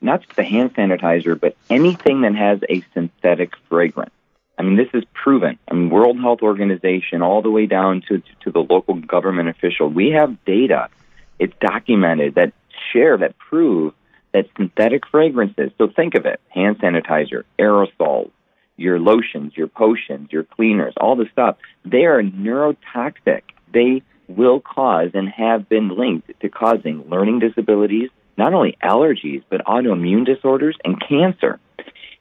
not 0.00 0.22
just 0.22 0.36
the 0.36 0.44
hand 0.44 0.74
sanitizer, 0.74 1.38
but 1.38 1.56
anything 1.68 2.22
that 2.22 2.34
has 2.34 2.60
a 2.68 2.82
synthetic 2.94 3.56
fragrance. 3.68 4.12
I 4.58 4.62
mean, 4.62 4.76
this 4.76 4.88
is 4.92 5.04
proven. 5.14 5.58
I 5.70 5.74
mean, 5.74 5.88
World 5.88 6.18
Health 6.20 6.42
Organization, 6.42 7.22
all 7.22 7.42
the 7.42 7.50
way 7.50 7.66
down 7.66 8.02
to, 8.08 8.22
to 8.42 8.50
the 8.50 8.58
local 8.58 8.94
government 8.94 9.48
official, 9.48 9.88
we 9.88 10.10
have 10.10 10.44
data. 10.44 10.88
It's 11.38 11.54
documented 11.60 12.34
that 12.34 12.52
share, 12.92 13.16
that 13.18 13.38
prove 13.38 13.94
that 14.32 14.46
synthetic 14.56 15.06
fragrances, 15.06 15.70
so 15.78 15.88
think 15.88 16.14
of 16.14 16.26
it, 16.26 16.40
hand 16.48 16.78
sanitizer, 16.80 17.44
aerosols, 17.58 18.30
your 18.76 18.98
lotions, 18.98 19.56
your 19.56 19.68
potions, 19.68 20.28
your 20.32 20.44
cleaners, 20.44 20.94
all 21.00 21.16
the 21.16 21.28
stuff, 21.32 21.56
they 21.84 22.04
are 22.04 22.22
neurotoxic. 22.22 23.42
They 23.72 24.02
will 24.28 24.60
cause 24.60 25.10
and 25.14 25.28
have 25.28 25.68
been 25.68 25.88
linked 25.88 26.40
to 26.40 26.48
causing 26.48 27.08
learning 27.08 27.38
disabilities, 27.38 28.10
not 28.36 28.54
only 28.54 28.76
allergies, 28.82 29.42
but 29.48 29.64
autoimmune 29.64 30.26
disorders 30.26 30.76
and 30.84 31.00
cancer 31.00 31.58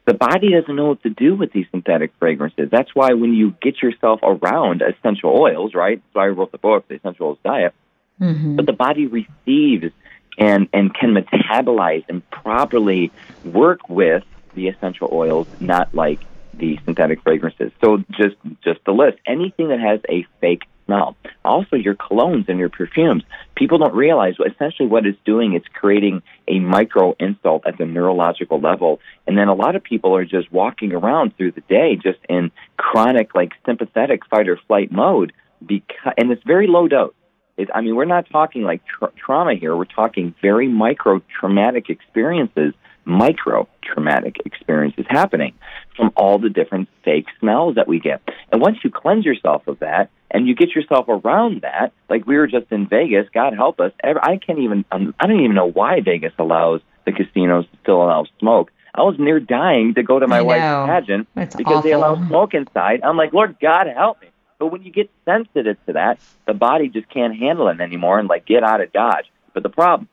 the 0.08 0.14
body 0.14 0.52
doesn't 0.52 0.74
know 0.74 0.88
what 0.88 1.04
to 1.04 1.10
do 1.10 1.36
with 1.36 1.52
these 1.52 1.66
synthetic 1.70 2.14
fragrances. 2.18 2.70
That's 2.72 2.96
why 2.96 3.12
when 3.12 3.34
you 3.34 3.54
get 3.62 3.82
yourself 3.82 4.22
around 4.24 4.82
essential 4.82 5.38
oils, 5.38 5.76
right? 5.76 6.02
That's 6.02 6.16
why 6.16 6.26
I 6.26 6.30
wrote 6.30 6.54
the 6.54 6.58
book, 6.58 6.88
The 6.88 6.96
Essential 6.96 7.28
Oils 7.28 7.40
Diet. 7.44 7.74
Mm-hmm. 8.22 8.56
But 8.56 8.66
the 8.66 8.74
body 8.74 9.06
receives 9.06 9.94
and, 10.38 10.70
and 10.72 10.94
can 10.94 11.14
metabolize 11.14 12.06
and 12.08 12.28
properly 12.30 13.12
work 13.44 13.90
with 13.90 14.24
the 14.56 14.70
essential 14.70 15.10
oils, 15.12 15.46
not 15.60 15.94
like 15.94 16.22
the 16.54 16.80
synthetic 16.86 17.22
fragrances. 17.22 17.74
So 17.84 17.98
just 18.12 18.38
just 18.64 18.80
the 18.86 18.94
list. 18.94 19.20
Anything 19.28 19.68
that 19.68 19.82
has 19.82 20.00
a 20.10 20.26
fake 20.40 20.64
smell. 20.86 21.17
Also, 21.48 21.78
your 21.78 21.96
colognes 21.96 22.50
and 22.50 22.60
your 22.60 22.70
perfumes. 22.70 23.24
People 23.56 23.78
don't 23.78 23.96
realize 23.96 24.36
essentially 24.46 24.88
what 24.88 25.06
it's 25.06 25.18
doing. 25.26 25.54
It's 25.54 25.66
creating 25.74 26.22
a 26.48 26.60
micro 26.60 27.16
insult 27.20 27.66
at 27.66 27.78
the 27.78 27.86
neurological 27.86 28.60
level. 28.60 29.00
And 29.26 29.38
then 29.38 29.48
a 29.48 29.54
lot 29.54 29.76
of 29.76 29.84
people 29.84 30.16
are 30.16 30.26
just 30.26 30.52
walking 30.52 30.92
around 30.94 31.38
through 31.38 31.54
the 31.54 31.62
day 31.62 31.96
just 31.96 32.20
in 32.28 32.52
chronic, 32.76 33.34
like 33.34 33.54
sympathetic 33.66 34.26
fight 34.30 34.50
or 34.50 34.60
flight 34.68 34.92
mode. 34.92 35.32
Because, 35.66 36.14
and 36.18 36.32
it's 36.32 36.44
very 36.44 36.68
low 36.68 36.88
dose. 36.88 37.14
It, 37.56 37.70
I 37.74 37.82
mean, 37.82 37.96
we're 37.96 38.06
not 38.06 38.30
talking 38.30 38.64
like 38.64 38.82
tra- 38.86 39.14
trauma 39.18 39.56
here. 39.56 39.76
We're 39.76 39.86
talking 39.86 40.36
very 40.42 40.68
micro 40.68 41.22
traumatic 41.40 41.90
experiences 41.90 42.74
micro 43.08 43.68
traumatic 43.84 44.38
experiences 44.46 45.06
happening 45.10 45.54
from 45.96 46.12
all 46.16 46.38
the 46.38 46.50
different 46.50 46.90
fake 47.04 47.26
smells 47.40 47.76
that 47.76 47.88
we 47.88 48.00
get. 48.00 48.22
And 48.52 48.62
once 48.62 48.78
you 48.84 48.92
cleanse 48.92 49.26
yourself 49.26 49.68
of 49.68 49.80
that 49.80 50.10
and 50.30 50.48
you 50.48 50.56
get 50.56 50.76
yourself 50.76 51.06
around 51.08 51.62
that, 51.62 51.94
like 52.10 52.28
we 52.28 52.38
were 52.38 52.48
just 52.48 52.72
in 52.72 52.88
Vegas, 52.88 53.28
God 53.34 53.54
help 53.54 53.80
us. 53.80 53.92
I 54.04 54.38
can't 54.38 54.60
even, 54.60 54.86
um, 54.92 55.16
I 55.20 55.28
don't 55.28 55.40
even 55.40 55.56
know 55.56 55.70
why 55.70 56.02
Vegas 56.02 56.34
allows 56.38 56.82
the 57.06 57.14
casinos 57.14 57.66
to 57.66 57.78
still 57.82 58.04
allow 58.04 58.26
smoke. 58.40 58.72
I 58.94 59.04
was 59.04 59.16
near 59.20 59.40
dying 59.40 59.94
to 59.94 60.04
go 60.04 60.20
to 60.20 60.28
my 60.28 60.42
wife's 60.42 60.90
pageant 60.90 61.28
That's 61.36 61.56
because 61.56 61.78
awful. 61.78 61.82
they 61.84 61.94
allow 61.94 62.16
smoke 62.28 62.54
inside. 62.54 63.02
I'm 63.04 63.16
like, 63.16 63.32
Lord 63.32 63.58
God 63.62 63.88
help 63.88 64.22
me. 64.22 64.28
But 64.60 64.68
when 64.68 64.82
you 64.82 64.92
get 64.92 65.12
sensitive 65.24 65.78
to 65.86 65.94
that, 65.94 66.20
the 66.48 66.54
body 66.54 66.90
just 66.90 67.08
can't 67.10 67.38
handle 67.38 67.68
it 67.68 67.80
anymore 67.80 68.20
and 68.20 68.28
like 68.28 68.46
get 68.46 68.64
out 68.64 68.82
of 68.82 68.92
Dodge. 68.92 69.26
But 69.54 69.62
the 69.64 69.70
problem, 69.70 70.10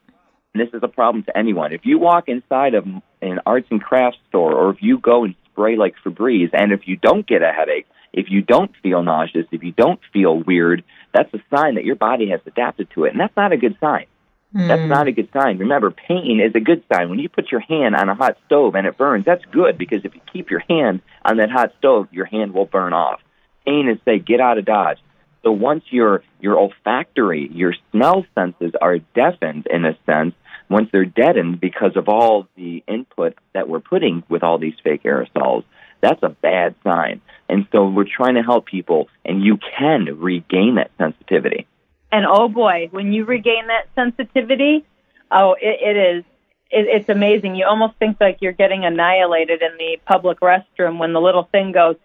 and 0.55 0.67
this 0.67 0.73
is 0.73 0.83
a 0.83 0.89
problem 0.89 1.25
to 1.25 1.37
anyone. 1.37 1.73
If 1.73 1.85
you 1.85 1.99
walk 1.99 2.29
inside 2.29 2.75
of 2.75 2.87
an 3.21 3.41
arts 3.45 3.67
and 3.71 3.83
crafts 3.83 4.19
store, 4.29 4.53
or 4.53 4.71
if 4.71 4.79
you 4.81 4.99
go 4.99 5.25
and 5.25 5.35
spray 5.51 5.77
like 5.77 5.95
Febreze, 6.05 6.51
and 6.53 6.73
if 6.73 6.87
you 6.87 6.97
don't 6.97 7.27
get 7.27 7.43
a 7.43 7.53
headache, 7.53 7.87
if 8.13 8.27
you 8.31 8.43
don't 8.43 8.71
feel 8.83 9.03
nauseous, 9.03 9.47
if 9.51 9.65
you 9.65 9.73
don't 9.73 10.01
feel 10.13 10.39
weird, 10.39 10.85
that's 11.13 11.33
a 11.35 11.43
sign 11.55 11.75
that 11.75 11.85
your 11.85 11.97
body 11.97 12.31
has 12.31 12.41
adapted 12.47 12.89
to 12.95 13.05
it, 13.05 13.13
and 13.13 13.21
that's 13.21 13.37
not 13.37 13.53
a 13.53 13.57
good 13.57 13.77
sign. 13.81 14.07
Mm. 14.55 14.69
That's 14.69 14.89
not 14.89 15.09
a 15.09 15.13
good 15.13 15.29
sign. 15.33 15.59
Remember, 15.59 15.91
pain 15.91 16.41
is 16.41 16.55
a 16.55 16.61
good 16.61 16.85
sign. 16.93 17.11
When 17.11 17.19
you 17.19 17.29
put 17.29 17.51
your 17.51 17.61
hand 17.61 17.97
on 17.97 18.09
a 18.09 18.15
hot 18.15 18.37
stove 18.47 18.77
and 18.77 18.87
it 18.87 18.97
burns, 18.97 19.25
that's 19.25 19.45
good 19.47 19.77
because 19.77 20.05
if 20.05 20.15
you 20.15 20.21
keep 20.33 20.51
your 20.51 20.63
hand 20.69 21.03
on 21.25 21.39
that 21.39 21.51
hot 21.51 21.73
stove, 21.79 22.07
your 22.13 22.27
hand 22.27 22.55
will 22.55 22.67
burn 22.67 22.93
off. 22.93 23.21
Pain 23.67 23.89
is 23.89 23.99
say, 24.05 24.21
get 24.21 24.41
out 24.41 24.59
of 24.59 24.65
Dodge. 24.65 24.99
So 25.43 25.53
once 25.53 25.85
your 25.91 26.23
your 26.41 26.57
olfactory, 26.57 27.51
your 27.53 27.75
smell 27.91 28.25
senses 28.35 28.73
are 28.81 28.99
deafened 28.99 29.67
in 29.71 29.85
a 29.85 29.97
sense, 30.07 30.35
once 30.75 30.89
they're 30.91 31.05
deadened 31.05 31.61
because 31.61 31.93
of 31.95 32.09
all 32.09 32.49
the 32.57 32.83
input 32.89 33.39
that 33.53 33.69
we're 33.69 33.79
putting 33.79 34.25
with 34.29 34.43
all 34.43 34.59
these 34.59 34.75
fake 34.83 35.05
aerosols, 35.05 35.63
that's 36.01 36.21
a 36.25 36.31
bad 36.31 36.75
sign. 36.83 37.21
And 37.49 37.69
so 37.71 37.87
we're 37.87 38.09
trying 38.13 38.35
to 38.35 38.43
help 38.43 38.67
people, 38.67 39.09
and 39.25 39.41
you 39.41 39.57
can 39.79 40.19
regain 40.19 40.75
that 40.75 40.91
sensitivity. 40.99 41.69
And 42.11 42.27
oh 42.29 42.49
boy, 42.49 42.89
when 42.91 43.13
you 43.13 43.25
regain 43.25 43.69
that 43.69 43.87
sensitivity, 43.95 44.85
oh, 45.31 45.55
it, 45.61 45.79
it 45.81 45.97
is. 45.97 46.25
It, 46.71 46.87
it's 46.89 47.09
amazing. 47.09 47.55
You 47.55 47.67
almost 47.67 47.95
think 48.01 48.17
like 48.21 48.39
you're 48.41 48.53
getting 48.53 48.85
annihilated 48.85 49.63
in 49.63 49.79
the 49.79 49.99
public 50.05 50.41
restroom 50.41 50.99
when 50.99 51.13
the 51.13 51.21
little 51.21 51.49
thing 51.53 51.71
goes 51.71 51.97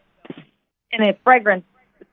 and 0.91 1.09
a 1.09 1.17
fragrance 1.23 1.65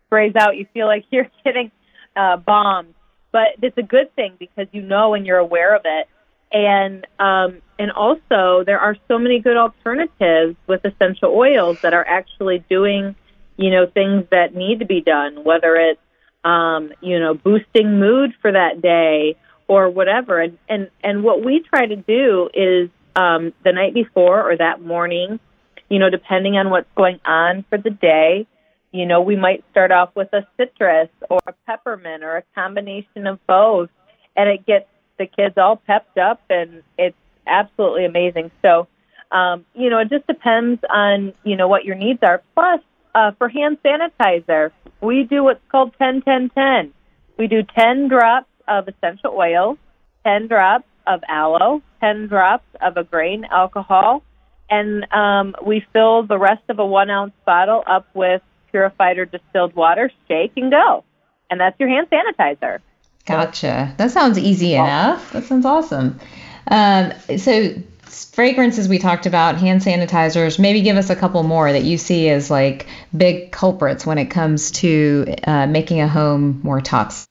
sprays 0.07 0.33
out. 0.37 0.57
You 0.57 0.67
feel 0.73 0.87
like 0.87 1.05
you're 1.11 1.29
getting 1.45 1.71
uh, 2.17 2.39
bombed, 2.39 2.95
but 3.31 3.49
it's 3.61 3.77
a 3.77 3.83
good 3.83 4.15
thing 4.17 4.37
because 4.39 4.69
you 4.73 4.81
know 4.81 5.13
and 5.13 5.27
you're 5.27 5.37
aware 5.37 5.77
of 5.77 5.83
it. 5.85 6.09
And 6.53 7.07
um, 7.19 7.61
and 7.79 7.91
also 7.93 8.63
there 8.65 8.79
are 8.79 8.97
so 9.09 9.19
many 9.19 9.41
good 9.41 9.57
alternatives 9.57 10.57
with 10.67 10.85
essential 10.85 11.31
oils 11.35 11.81
that 11.83 11.93
are 11.93 12.07
actually 12.07 12.65
doing, 12.71 13.15
you 13.57 13.71
know, 13.71 13.87
things 13.87 14.25
that 14.31 14.55
need 14.55 14.79
to 14.79 14.87
be 14.87 15.01
done, 15.01 15.45
whether 15.45 15.75
it's 15.77 16.01
um, 16.45 16.93
you 17.01 17.19
know 17.19 17.35
boosting 17.35 17.99
mood 17.99 18.33
for 18.41 18.53
that 18.53 18.81
day 18.81 19.37
or 19.69 19.91
whatever. 19.91 20.41
And 20.41 20.59
and 20.69 20.91
and 21.03 21.23
what 21.23 21.45
we 21.45 21.61
try 21.61 21.87
to 21.87 21.97
do 21.97 22.49
is 22.55 22.91
um, 23.17 23.53
the 23.65 23.73
night 23.73 23.95
before 23.95 24.51
or 24.51 24.57
that 24.57 24.81
morning, 24.81 25.41
you 25.89 25.99
know, 25.99 26.11
depending 26.11 26.57
on 26.57 26.71
what's 26.71 26.91
going 26.95 27.21
on 27.25 27.65
for 27.69 27.79
the 27.79 27.91
day, 27.91 28.47
you 28.93 29.07
know, 29.07 29.21
we 29.21 29.37
might 29.37 29.65
start 29.71 29.91
off 29.91 30.15
with 30.15 30.33
a 30.33 30.47
citrus 30.57 31.09
or 31.29 31.41
a 31.47 31.53
peppermint 31.67 32.23
or 32.23 32.37
a 32.37 32.43
combination 32.55 33.27
of 33.27 33.45
both, 33.47 33.91
and 34.37 34.49
it 34.49 34.65
gets 34.65 34.87
the 35.19 35.27
kids 35.27 35.57
all 35.57 35.77
pepped 35.77 36.19
up, 36.19 36.41
and 36.51 36.83
it's 36.99 37.17
absolutely 37.47 38.05
amazing. 38.05 38.51
So, 38.63 38.89
um, 39.31 39.65
you 39.75 39.91
know, 39.91 39.99
it 39.99 40.11
just 40.11 40.27
depends 40.27 40.81
on 40.89 41.35
you 41.45 41.57
know 41.57 41.69
what 41.69 41.85
your 41.85 41.97
needs 41.97 42.21
are. 42.23 42.43
Plus, 42.55 42.81
uh, 43.15 43.33
for 43.39 43.49
hand 43.49 43.79
sanitizer, 43.85 44.71
we 45.01 45.25
do 45.25 45.45
what's 45.45 45.61
called 45.71 45.95
10 45.99 46.23
10 46.23 46.51
10. 46.51 46.93
We 47.39 47.47
do 47.47 47.63
10 47.63 48.09
drops 48.09 48.49
of 48.67 48.89
essential 48.89 49.35
oil, 49.37 49.79
10 50.25 50.49
drops 50.49 50.87
of 51.07 51.21
aloe, 51.29 51.83
10 52.01 52.29
drops 52.29 52.65
of 52.81 52.97
a 52.97 53.05
grain 53.05 53.45
alcohol, 53.45 54.23
and 54.69 55.07
um, 55.13 55.55
we 55.65 55.85
fill 55.93 56.27
the 56.27 56.39
rest 56.39 56.63
of 56.69 56.79
a 56.79 56.87
one 56.87 57.11
ounce 57.11 57.33
bottle 57.45 57.83
up 57.87 58.07
with 58.15 58.43
purified 58.71 59.19
or 59.19 59.25
distilled 59.25 59.75
water, 59.75 60.11
shake 60.29 60.53
and 60.57 60.71
go. 60.71 61.05
And 61.51 61.61
that's 61.61 61.79
your 61.79 61.89
hand 61.89 62.09
sanitizer. 62.11 62.81
Gotcha. 63.27 63.93
That 63.97 64.11
sounds 64.13 64.39
easy 64.39 64.75
enough. 64.75 65.33
That 65.33 65.45
sounds 65.45 65.67
awesome. 65.67 66.21
Um, 66.69 67.13
so, 67.37 67.75
fragrances 68.07 68.89
we 68.89 68.99
talked 68.99 69.27
about, 69.27 69.57
hand 69.57 69.83
sanitizers, 69.83 70.59
maybe 70.59 70.81
give 70.81 70.97
us 70.97 71.11
a 71.11 71.17
couple 71.17 71.43
more 71.43 71.71
that 71.71 71.83
you 71.83 71.99
see 71.99 72.29
as 72.29 72.51
like 72.51 72.87
big 73.17 73.51
culprits 73.51 74.07
when 74.07 74.19
it 74.19 74.27
comes 74.27 74.71
to 74.71 75.35
uh, 75.45 75.67
making 75.67 76.01
a 76.01 76.09
home 76.09 76.61
more 76.63 76.81
toxic. 76.81 77.29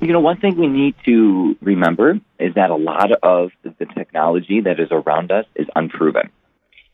You 0.00 0.12
know, 0.12 0.20
one 0.20 0.38
thing 0.38 0.58
we 0.58 0.66
need 0.66 0.94
to 1.06 1.56
remember 1.62 2.20
is 2.38 2.54
that 2.54 2.70
a 2.70 2.76
lot 2.76 3.12
of 3.22 3.50
the 3.62 3.86
technology 3.86 4.60
that 4.60 4.78
is 4.78 4.88
around 4.90 5.30
us 5.30 5.46
is 5.54 5.66
unproven. 5.74 6.30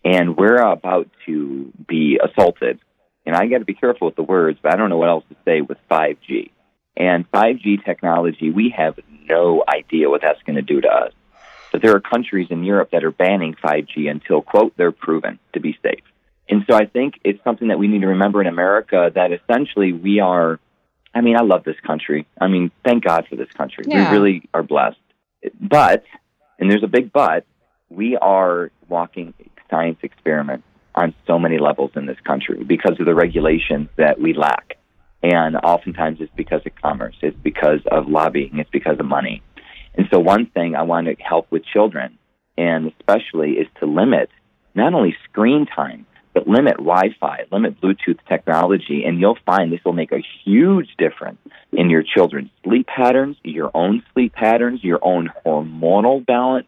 And 0.05 0.37
we're 0.37 0.57
about 0.57 1.09
to 1.27 1.73
be 1.89 2.21
assaulted. 2.23 2.79
And 3.25 3.35
I 3.35 3.47
got 3.47 3.59
to 3.59 3.65
be 3.65 3.75
careful 3.75 4.07
with 4.07 4.17
the 4.17 4.23
words, 4.23 4.59
but 4.63 4.73
I 4.73 4.77
don't 4.77 4.91
know 4.91 4.99
what 4.99 5.09
else 5.09 5.25
to 5.31 5.37
say 5.45 5.61
with 5.63 5.79
5G. 5.91 6.51
And 6.97 7.31
5G 7.31 7.85
technology, 7.85 8.51
we 8.51 8.75
have 8.77 8.99
no 9.29 9.65
idea 9.67 10.11
what 10.11 10.21
that's 10.21 10.43
going 10.43 10.57
to 10.57 10.63
do 10.63 10.81
to 10.81 10.89
us. 10.89 11.13
But 11.73 11.81
there 11.81 11.97
are 11.97 12.01
countries 12.01 12.49
in 12.51 12.65
Europe 12.65 12.91
that 12.93 13.03
are 13.03 13.11
banning 13.11 13.55
5G 13.55 14.11
until, 14.11 14.43
quote, 14.43 14.77
they're 14.77 14.93
proven 14.93 15.39
to 15.55 15.61
be 15.61 15.79
safe. 15.83 16.05
And 16.49 16.65
so 16.69 16.77
I 16.77 16.85
think 16.85 17.15
it's 17.25 17.43
something 17.45 17.69
that 17.69 17.79
we 17.79 17.89
need 17.89 18.03
to 18.03 18.09
remember 18.09 18.43
in 18.43 18.47
America 18.47 19.11
that 19.15 19.33
essentially 19.33 19.93
we 19.93 20.21
are, 20.21 20.61
I 21.15 21.23
mean, 21.23 21.37
I 21.37 21.43
love 21.43 21.65
this 21.65 21.81
country. 21.81 22.27
I 22.39 22.49
mean, 22.49 22.71
thank 22.85 23.05
God 23.05 23.27
for 23.27 23.37
this 23.37 23.51
country. 23.53 23.85
Yeah. 23.87 24.11
We 24.11 24.19
really 24.19 24.49
are 24.53 24.63
blessed. 24.63 24.99
But, 25.59 26.05
and 26.59 26.71
there's 26.71 26.83
a 26.83 26.89
big 26.89 27.11
but, 27.11 27.47
we 27.89 28.17
are 28.17 28.71
walking 28.89 29.33
science 29.71 29.99
experiments 30.03 30.67
on 30.95 31.15
so 31.27 31.39
many 31.39 31.59
levels 31.59 31.93
in 31.97 32.05
this 32.05 32.21
country 32.21 32.63
because 32.65 33.01
of 33.01 33.07
the 33.07 33.15
regulations 33.15 33.89
that 33.97 34.21
we 34.21 34.35
lack. 34.35 34.77
And 35.23 35.57
oftentimes 35.57 36.19
it's 36.21 36.33
because 36.37 36.63
of 36.67 36.73
commerce, 36.75 37.15
it's 37.23 37.37
because 37.43 37.81
of 37.91 38.09
lobbying, 38.09 38.59
it's 38.59 38.71
because 38.71 38.99
of 38.99 39.07
money. 39.07 39.43
And 39.95 40.07
so, 40.11 40.19
one 40.19 40.47
thing 40.47 40.75
I 40.75 40.83
want 40.83 41.07
to 41.07 41.15
help 41.23 41.47
with 41.51 41.65
children, 41.65 42.19
and 42.57 42.93
especially, 42.99 43.53
is 43.53 43.69
to 43.81 43.87
limit 43.87 44.31
not 44.75 44.95
only 44.95 45.15
screen 45.29 45.67
time, 45.67 46.07
but 46.35 46.49
limit 46.49 46.79
Wi 46.79 47.15
Fi, 47.21 47.45
limit 47.51 47.81
Bluetooth 47.81 48.19
technology, 48.27 49.05
and 49.05 49.21
you'll 49.21 49.39
find 49.45 49.71
this 49.71 49.85
will 49.85 49.93
make 49.93 50.13
a 50.13 50.23
huge 50.45 50.89
difference 50.97 51.39
in 51.73 51.91
your 51.91 52.03
children's 52.03 52.51
sleep 52.65 52.87
patterns, 52.87 53.37
your 53.45 53.71
own 53.75 54.03
sleep 54.13 54.33
patterns, 54.33 54.83
your 54.83 54.99
own 55.03 55.31
hormonal 55.45 56.25
balance, 56.25 56.67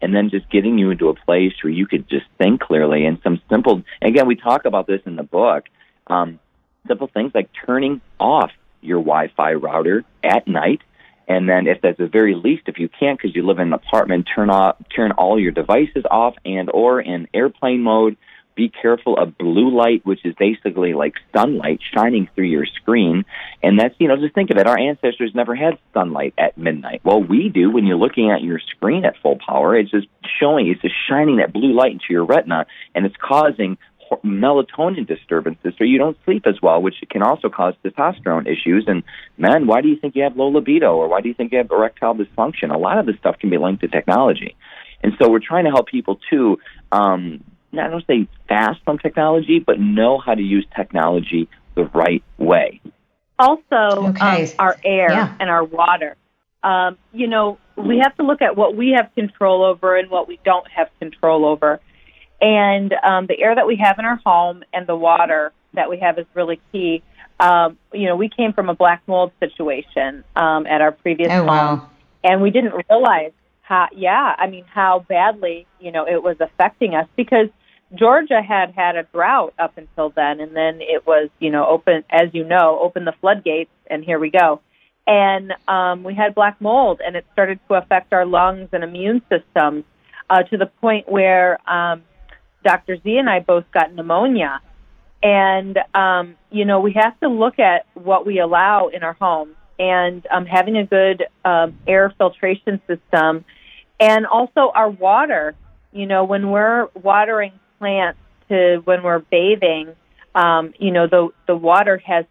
and 0.00 0.14
then 0.14 0.30
just 0.30 0.48
getting 0.50 0.78
you 0.78 0.90
into 0.90 1.08
a 1.08 1.14
place 1.14 1.52
where 1.62 1.72
you 1.72 1.86
could 1.86 2.08
just 2.08 2.26
think 2.38 2.60
clearly 2.60 3.04
and 3.04 3.18
some 3.22 3.40
simple, 3.50 3.82
again, 4.00 4.26
we 4.26 4.36
talk 4.36 4.64
about 4.64 4.86
this 4.86 5.00
in 5.06 5.16
the 5.16 5.22
book. 5.22 5.64
Um, 6.06 6.38
simple 6.86 7.08
things 7.12 7.32
like 7.34 7.50
turning 7.66 8.00
off 8.18 8.50
your 8.80 8.98
Wi-Fi 8.98 9.54
router 9.54 10.04
at 10.24 10.48
night, 10.48 10.80
and 11.28 11.48
then 11.48 11.66
if 11.66 11.84
at 11.84 11.96
the 11.96 12.08
very 12.08 12.34
least, 12.34 12.62
if 12.66 12.78
you 12.78 12.88
can't 12.88 13.18
because 13.18 13.36
you 13.36 13.46
live 13.46 13.58
in 13.58 13.68
an 13.68 13.72
apartment, 13.72 14.28
turn 14.34 14.50
off, 14.50 14.76
turn 14.94 15.12
all 15.12 15.38
your 15.38 15.52
devices 15.52 16.04
off 16.10 16.34
and 16.44 16.70
or 16.72 17.00
in 17.00 17.28
airplane 17.32 17.82
mode. 17.82 18.16
Be 18.56 18.68
careful 18.68 19.16
of 19.16 19.38
blue 19.38 19.74
light, 19.74 20.04
which 20.04 20.26
is 20.26 20.34
basically 20.34 20.92
like 20.92 21.14
sunlight 21.34 21.78
shining 21.94 22.28
through 22.34 22.48
your 22.48 22.66
screen. 22.66 23.24
And 23.62 23.78
that's, 23.78 23.94
you 23.98 24.08
know, 24.08 24.16
just 24.16 24.34
think 24.34 24.50
of 24.50 24.58
it. 24.58 24.66
Our 24.66 24.78
ancestors 24.78 25.30
never 25.34 25.54
had 25.54 25.78
sunlight 25.94 26.34
at 26.36 26.58
midnight. 26.58 27.00
Well, 27.04 27.22
we 27.22 27.48
do 27.48 27.70
when 27.70 27.86
you're 27.86 27.96
looking 27.96 28.30
at 28.30 28.42
your 28.42 28.58
screen 28.58 29.04
at 29.04 29.16
full 29.22 29.38
power. 29.38 29.78
It's 29.78 29.90
just 29.90 30.08
showing, 30.40 30.66
it's 30.68 30.82
just 30.82 30.96
shining 31.08 31.36
that 31.36 31.52
blue 31.52 31.72
light 31.72 31.92
into 31.92 32.06
your 32.10 32.24
retina, 32.24 32.66
and 32.94 33.06
it's 33.06 33.16
causing 33.16 33.78
melatonin 34.24 35.06
disturbances, 35.06 35.74
so 35.78 35.84
you 35.84 35.98
don't 35.98 36.16
sleep 36.24 36.46
as 36.46 36.60
well, 36.62 36.82
which 36.82 36.96
can 37.10 37.22
also 37.22 37.48
cause 37.48 37.74
testosterone 37.84 38.46
issues. 38.46 38.84
And 38.86 39.02
men, 39.38 39.66
why 39.66 39.80
do 39.80 39.88
you 39.88 39.96
think 39.96 40.16
you 40.16 40.22
have 40.24 40.36
low 40.36 40.48
libido, 40.48 40.94
or 40.96 41.08
why 41.08 41.20
do 41.20 41.28
you 41.28 41.34
think 41.34 41.52
you 41.52 41.58
have 41.58 41.70
erectile 41.70 42.14
dysfunction? 42.14 42.74
A 42.74 42.78
lot 42.78 42.98
of 42.98 43.06
this 43.06 43.16
stuff 43.16 43.38
can 43.38 43.50
be 43.50 43.58
linked 43.58 43.82
to 43.82 43.88
technology, 43.88 44.56
and 45.02 45.12
so 45.20 45.30
we're 45.30 45.40
trying 45.40 45.64
to 45.64 45.70
help 45.70 45.86
people 45.86 46.18
too. 46.28 46.58
Um, 46.92 47.44
not 47.72 47.88
to 47.88 48.00
say 48.06 48.28
fast 48.48 48.80
from 48.84 48.98
technology, 48.98 49.60
but 49.60 49.78
know 49.78 50.18
how 50.18 50.34
to 50.34 50.42
use 50.42 50.66
technology 50.74 51.48
the 51.76 51.84
right 51.84 52.24
way. 52.36 52.80
Also, 53.38 54.08
okay. 54.08 54.44
um, 54.44 54.48
our 54.58 54.76
air 54.84 55.10
yeah. 55.10 55.34
and 55.38 55.48
our 55.48 55.64
water. 55.64 56.16
Um, 56.62 56.98
you 57.12 57.26
know, 57.26 57.58
we 57.76 58.00
have 58.02 58.14
to 58.16 58.22
look 58.22 58.42
at 58.42 58.56
what 58.56 58.76
we 58.76 58.90
have 58.96 59.10
control 59.14 59.64
over 59.64 59.96
and 59.96 60.10
what 60.10 60.28
we 60.28 60.38
don't 60.44 60.66
have 60.70 60.88
control 60.98 61.46
over. 61.46 61.80
And 62.40 62.94
um, 63.04 63.26
the 63.26 63.38
air 63.38 63.54
that 63.54 63.66
we 63.66 63.76
have 63.76 63.98
in 63.98 64.04
our 64.04 64.20
home 64.24 64.62
and 64.72 64.86
the 64.86 64.96
water 64.96 65.52
that 65.74 65.90
we 65.90 65.98
have 65.98 66.18
is 66.18 66.26
really 66.34 66.60
key. 66.72 67.02
Um, 67.38 67.78
you 67.92 68.06
know, 68.06 68.16
we 68.16 68.28
came 68.28 68.52
from 68.52 68.68
a 68.68 68.74
black 68.74 69.02
mold 69.06 69.32
situation 69.40 70.24
um, 70.36 70.66
at 70.66 70.80
our 70.80 70.92
previous 70.92 71.30
oh, 71.30 71.36
home, 71.36 71.46
wow. 71.46 71.90
and 72.22 72.42
we 72.42 72.50
didn't 72.50 72.74
realize 72.88 73.32
how, 73.62 73.88
yeah, 73.94 74.34
I 74.36 74.48
mean, 74.48 74.64
how 74.64 75.06
badly, 75.08 75.66
you 75.78 75.92
know, 75.92 76.06
it 76.06 76.22
was 76.22 76.36
affecting 76.40 76.94
us 76.94 77.06
because 77.16 77.48
Georgia 77.94 78.42
had 78.42 78.72
had 78.72 78.96
a 78.96 79.04
drought 79.04 79.54
up 79.58 79.78
until 79.78 80.10
then, 80.10 80.40
and 80.40 80.54
then 80.54 80.80
it 80.80 81.06
was, 81.06 81.28
you 81.38 81.50
know, 81.50 81.66
open, 81.66 82.04
as 82.10 82.28
you 82.32 82.44
know, 82.44 82.78
open 82.80 83.04
the 83.04 83.14
floodgates, 83.20 83.70
and 83.86 84.04
here 84.04 84.18
we 84.18 84.30
go. 84.30 84.60
And 85.06 85.54
um, 85.66 86.04
we 86.04 86.14
had 86.14 86.34
black 86.34 86.60
mold, 86.60 87.00
and 87.04 87.16
it 87.16 87.26
started 87.32 87.58
to 87.68 87.74
affect 87.74 88.12
our 88.12 88.26
lungs 88.26 88.68
and 88.72 88.84
immune 88.84 89.22
systems 89.28 89.84
uh, 90.28 90.42
to 90.44 90.56
the 90.56 90.66
point 90.66 91.08
where 91.08 91.58
um, 91.68 92.02
Dr. 92.64 92.96
Z 92.96 93.16
and 93.18 93.28
I 93.28 93.40
both 93.40 93.64
got 93.72 93.94
pneumonia. 93.94 94.60
And, 95.22 95.78
um, 95.94 96.36
you 96.50 96.64
know, 96.64 96.80
we 96.80 96.92
have 96.92 97.18
to 97.20 97.28
look 97.28 97.58
at 97.58 97.86
what 97.94 98.24
we 98.24 98.40
allow 98.40 98.88
in 98.88 99.02
our 99.02 99.12
home 99.14 99.54
and 99.78 100.26
um, 100.30 100.46
having 100.46 100.76
a 100.76 100.86
good 100.86 101.24
um, 101.44 101.78
air 101.86 102.12
filtration 102.16 102.80
system 102.86 103.44
and 103.98 104.26
also 104.26 104.72
our 104.74 104.90
water. 104.90 105.54
You 105.92 106.06
know, 106.06 106.24
when 106.24 106.50
we're 106.50 106.88
watering 106.94 107.52
plants 107.78 108.18
to 108.48 108.80
when 108.84 109.02
we're 109.02 109.18
bathing, 109.18 109.94
um, 110.34 110.72
you 110.78 110.90
know, 110.90 111.06
the, 111.06 111.28
the 111.46 111.56
water 111.56 112.00
has 112.04 112.24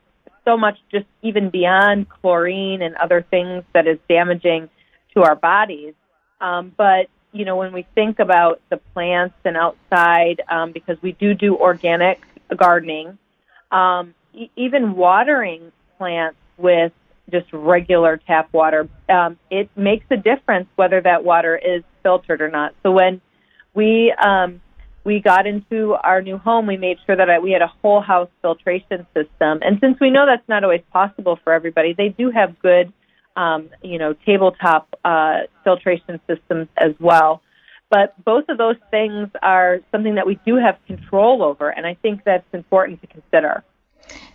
so 0.45 0.57
much 0.57 0.77
just 0.91 1.05
even 1.21 1.49
beyond 1.49 2.07
chlorine 2.09 2.81
and 2.81 2.95
other 2.95 3.25
things 3.29 3.63
that 3.73 3.87
is 3.87 3.99
damaging 4.07 4.69
to 5.13 5.21
our 5.21 5.35
bodies. 5.35 5.93
Um, 6.41 6.71
but 6.75 7.07
you 7.31 7.45
know, 7.45 7.57
when 7.57 7.73
we 7.73 7.85
think 7.95 8.19
about 8.19 8.61
the 8.69 8.77
plants 8.93 9.35
and 9.45 9.55
outside, 9.55 10.41
um, 10.49 10.71
because 10.71 10.97
we 11.01 11.11
do 11.13 11.33
do 11.33 11.55
organic 11.55 12.21
gardening, 12.55 13.17
um, 13.71 14.13
e- 14.33 14.49
even 14.55 14.95
watering 14.95 15.71
plants 15.97 16.37
with 16.57 16.91
just 17.29 17.51
regular 17.53 18.17
tap 18.17 18.51
water. 18.51 18.89
Um, 19.07 19.37
it 19.51 19.69
makes 19.75 20.05
a 20.09 20.17
difference 20.17 20.67
whether 20.75 20.99
that 21.01 21.23
water 21.23 21.55
is 21.55 21.83
filtered 22.01 22.41
or 22.41 22.49
not. 22.49 22.73
So 22.81 22.91
when 22.91 23.21
we 23.73 24.11
um, 24.13 24.61
we 25.03 25.19
got 25.19 25.47
into 25.47 25.93
our 25.93 26.21
new 26.21 26.37
home, 26.37 26.67
we 26.67 26.77
made 26.77 26.97
sure 27.05 27.15
that 27.15 27.41
we 27.41 27.51
had 27.51 27.61
a 27.61 27.71
whole 27.81 28.01
house 28.01 28.29
filtration 28.41 29.05
system. 29.13 29.59
And 29.61 29.79
since 29.79 29.99
we 29.99 30.09
know 30.09 30.25
that's 30.25 30.47
not 30.49 30.63
always 30.63 30.81
possible 30.91 31.39
for 31.43 31.53
everybody, 31.53 31.93
they 31.93 32.09
do 32.09 32.31
have 32.31 32.59
good, 32.59 32.91
um, 33.39 33.69
you 33.82 33.97
know, 33.97 34.13
tabletop 34.25 34.99
uh, 35.06 35.41
filtration 35.63 36.19
systems 36.28 36.67
as 36.75 36.93
well. 36.99 37.41
But 37.89 38.13
both 38.23 38.49
of 38.49 38.58
those 38.58 38.75
things 38.91 39.30
are 39.41 39.80
something 39.91 40.15
that 40.15 40.28
we 40.28 40.38
do 40.45 40.58
have 40.58 40.78
control 40.86 41.41
over, 41.41 41.69
and 41.69 41.88
I 41.88 41.95
think 41.95 42.23
that's 42.25 42.45
important 42.54 42.99
to 43.02 43.08
consider. 43.08 43.63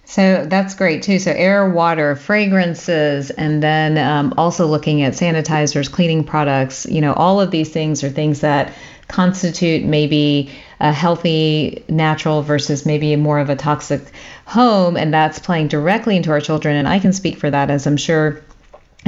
So 0.07 0.47
that's 0.47 0.75
great 0.75 1.03
too. 1.03 1.19
So 1.19 1.33
air, 1.33 1.69
water, 1.69 2.17
fragrances, 2.17 3.31
and 3.31 3.62
then 3.62 3.99
um, 3.99 4.35
also 4.38 4.67
looking 4.67 5.03
at 5.03 5.12
sanitizers, 5.12 5.90
cleaning 5.90 6.25
products. 6.25 6.87
You 6.87 7.01
know, 7.01 7.12
all 7.12 7.40
of 7.40 7.51
these 7.51 7.71
things 7.71 8.03
are 8.03 8.11
things 8.11 8.40
that 8.40 8.73
constitute 9.09 9.85
maybe 9.85 10.51
a 10.81 10.93
healthy, 10.93 11.85
natural 11.88 12.43
versus 12.43 12.87
maybe 12.87 13.14
more 13.17 13.38
of 13.38 13.51
a 13.51 13.57
toxic 13.57 14.01
home, 14.47 14.97
and 14.97 15.12
that's 15.12 15.38
playing 15.38 15.69
directly 15.69 16.17
into 16.17 16.31
our 16.31 16.40
children. 16.40 16.75
And 16.77 16.88
I 16.88 16.99
can 16.99 17.12
speak 17.12 17.38
for 17.38 17.51
that, 17.51 17.71
as 17.71 17.87
I'm 17.87 17.99
sure 17.99 18.43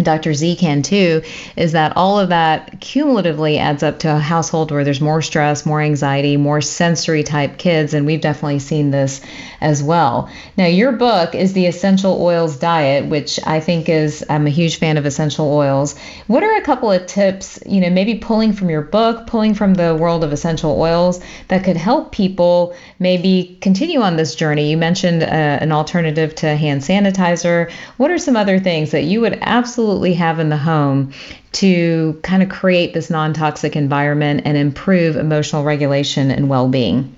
Dr. 0.02 0.34
Z 0.34 0.56
can 0.56 0.82
too, 0.82 1.22
is 1.56 1.72
that 1.72 1.96
all 1.96 2.20
of 2.20 2.28
that 2.28 2.80
cumulatively 2.80 3.58
adds 3.58 3.82
up 3.82 4.00
to 4.00 4.14
a 4.14 4.18
household 4.18 4.70
where 4.70 4.84
there's 4.84 5.00
more 5.00 5.22
stress, 5.22 5.64
more 5.64 5.80
anxiety, 5.80 6.36
more 6.36 6.60
sensory 6.60 7.22
type 7.22 7.56
kids, 7.56 7.94
and 7.94 8.04
we've 8.04 8.20
definitely 8.20 8.58
seen 8.58 8.90
this 8.90 9.22
as 9.62 9.82
well. 9.82 10.28
Now, 10.58 10.66
your 10.66 10.92
book 10.92 11.34
is 11.34 11.54
the 11.54 11.64
Essential 11.64 12.20
Oils 12.20 12.58
Diet, 12.58 13.06
which 13.06 13.40
I 13.46 13.60
think 13.60 13.88
is, 13.88 14.22
I'm 14.28 14.46
a 14.46 14.50
huge 14.50 14.78
fan 14.78 14.98
of 14.98 15.06
essential 15.06 15.50
oils. 15.50 15.96
What 16.26 16.42
are 16.42 16.56
a 16.56 16.62
couple 16.62 16.92
of 16.92 17.06
tips, 17.06 17.58
you 17.64 17.80
know, 17.80 17.88
maybe 17.88 18.16
pulling 18.16 18.52
from 18.52 18.68
your 18.68 18.82
book, 18.82 19.26
pulling 19.26 19.54
from 19.54 19.74
the 19.74 19.94
world 19.94 20.24
of 20.24 20.32
essential 20.32 20.78
oils 20.78 21.20
that 21.48 21.64
could 21.64 21.78
help 21.78 22.12
people 22.12 22.74
maybe 22.98 23.56
continue 23.62 24.00
on 24.00 24.16
this 24.16 24.34
journey? 24.34 24.70
You 24.70 24.76
mentioned 24.76 25.22
uh, 25.22 25.26
an 25.26 25.72
alternative 25.72 26.34
to 26.36 26.54
hand 26.54 26.82
sanitizer. 26.82 27.70
What 27.96 28.10
are 28.10 28.18
some 28.18 28.36
other 28.36 28.58
things 28.58 28.90
that 28.90 29.04
you 29.04 29.22
would 29.22 29.38
absolutely 29.40 29.85
absolutely 29.86 30.14
have 30.14 30.40
in 30.40 30.48
the 30.48 30.56
home 30.56 31.12
to 31.52 32.18
kind 32.24 32.42
of 32.42 32.48
create 32.48 32.92
this 32.92 33.08
non 33.08 33.32
toxic 33.32 33.76
environment 33.76 34.42
and 34.44 34.56
improve 34.56 35.14
emotional 35.14 35.62
regulation 35.62 36.32
and 36.32 36.48
well 36.48 36.68
being? 36.68 37.14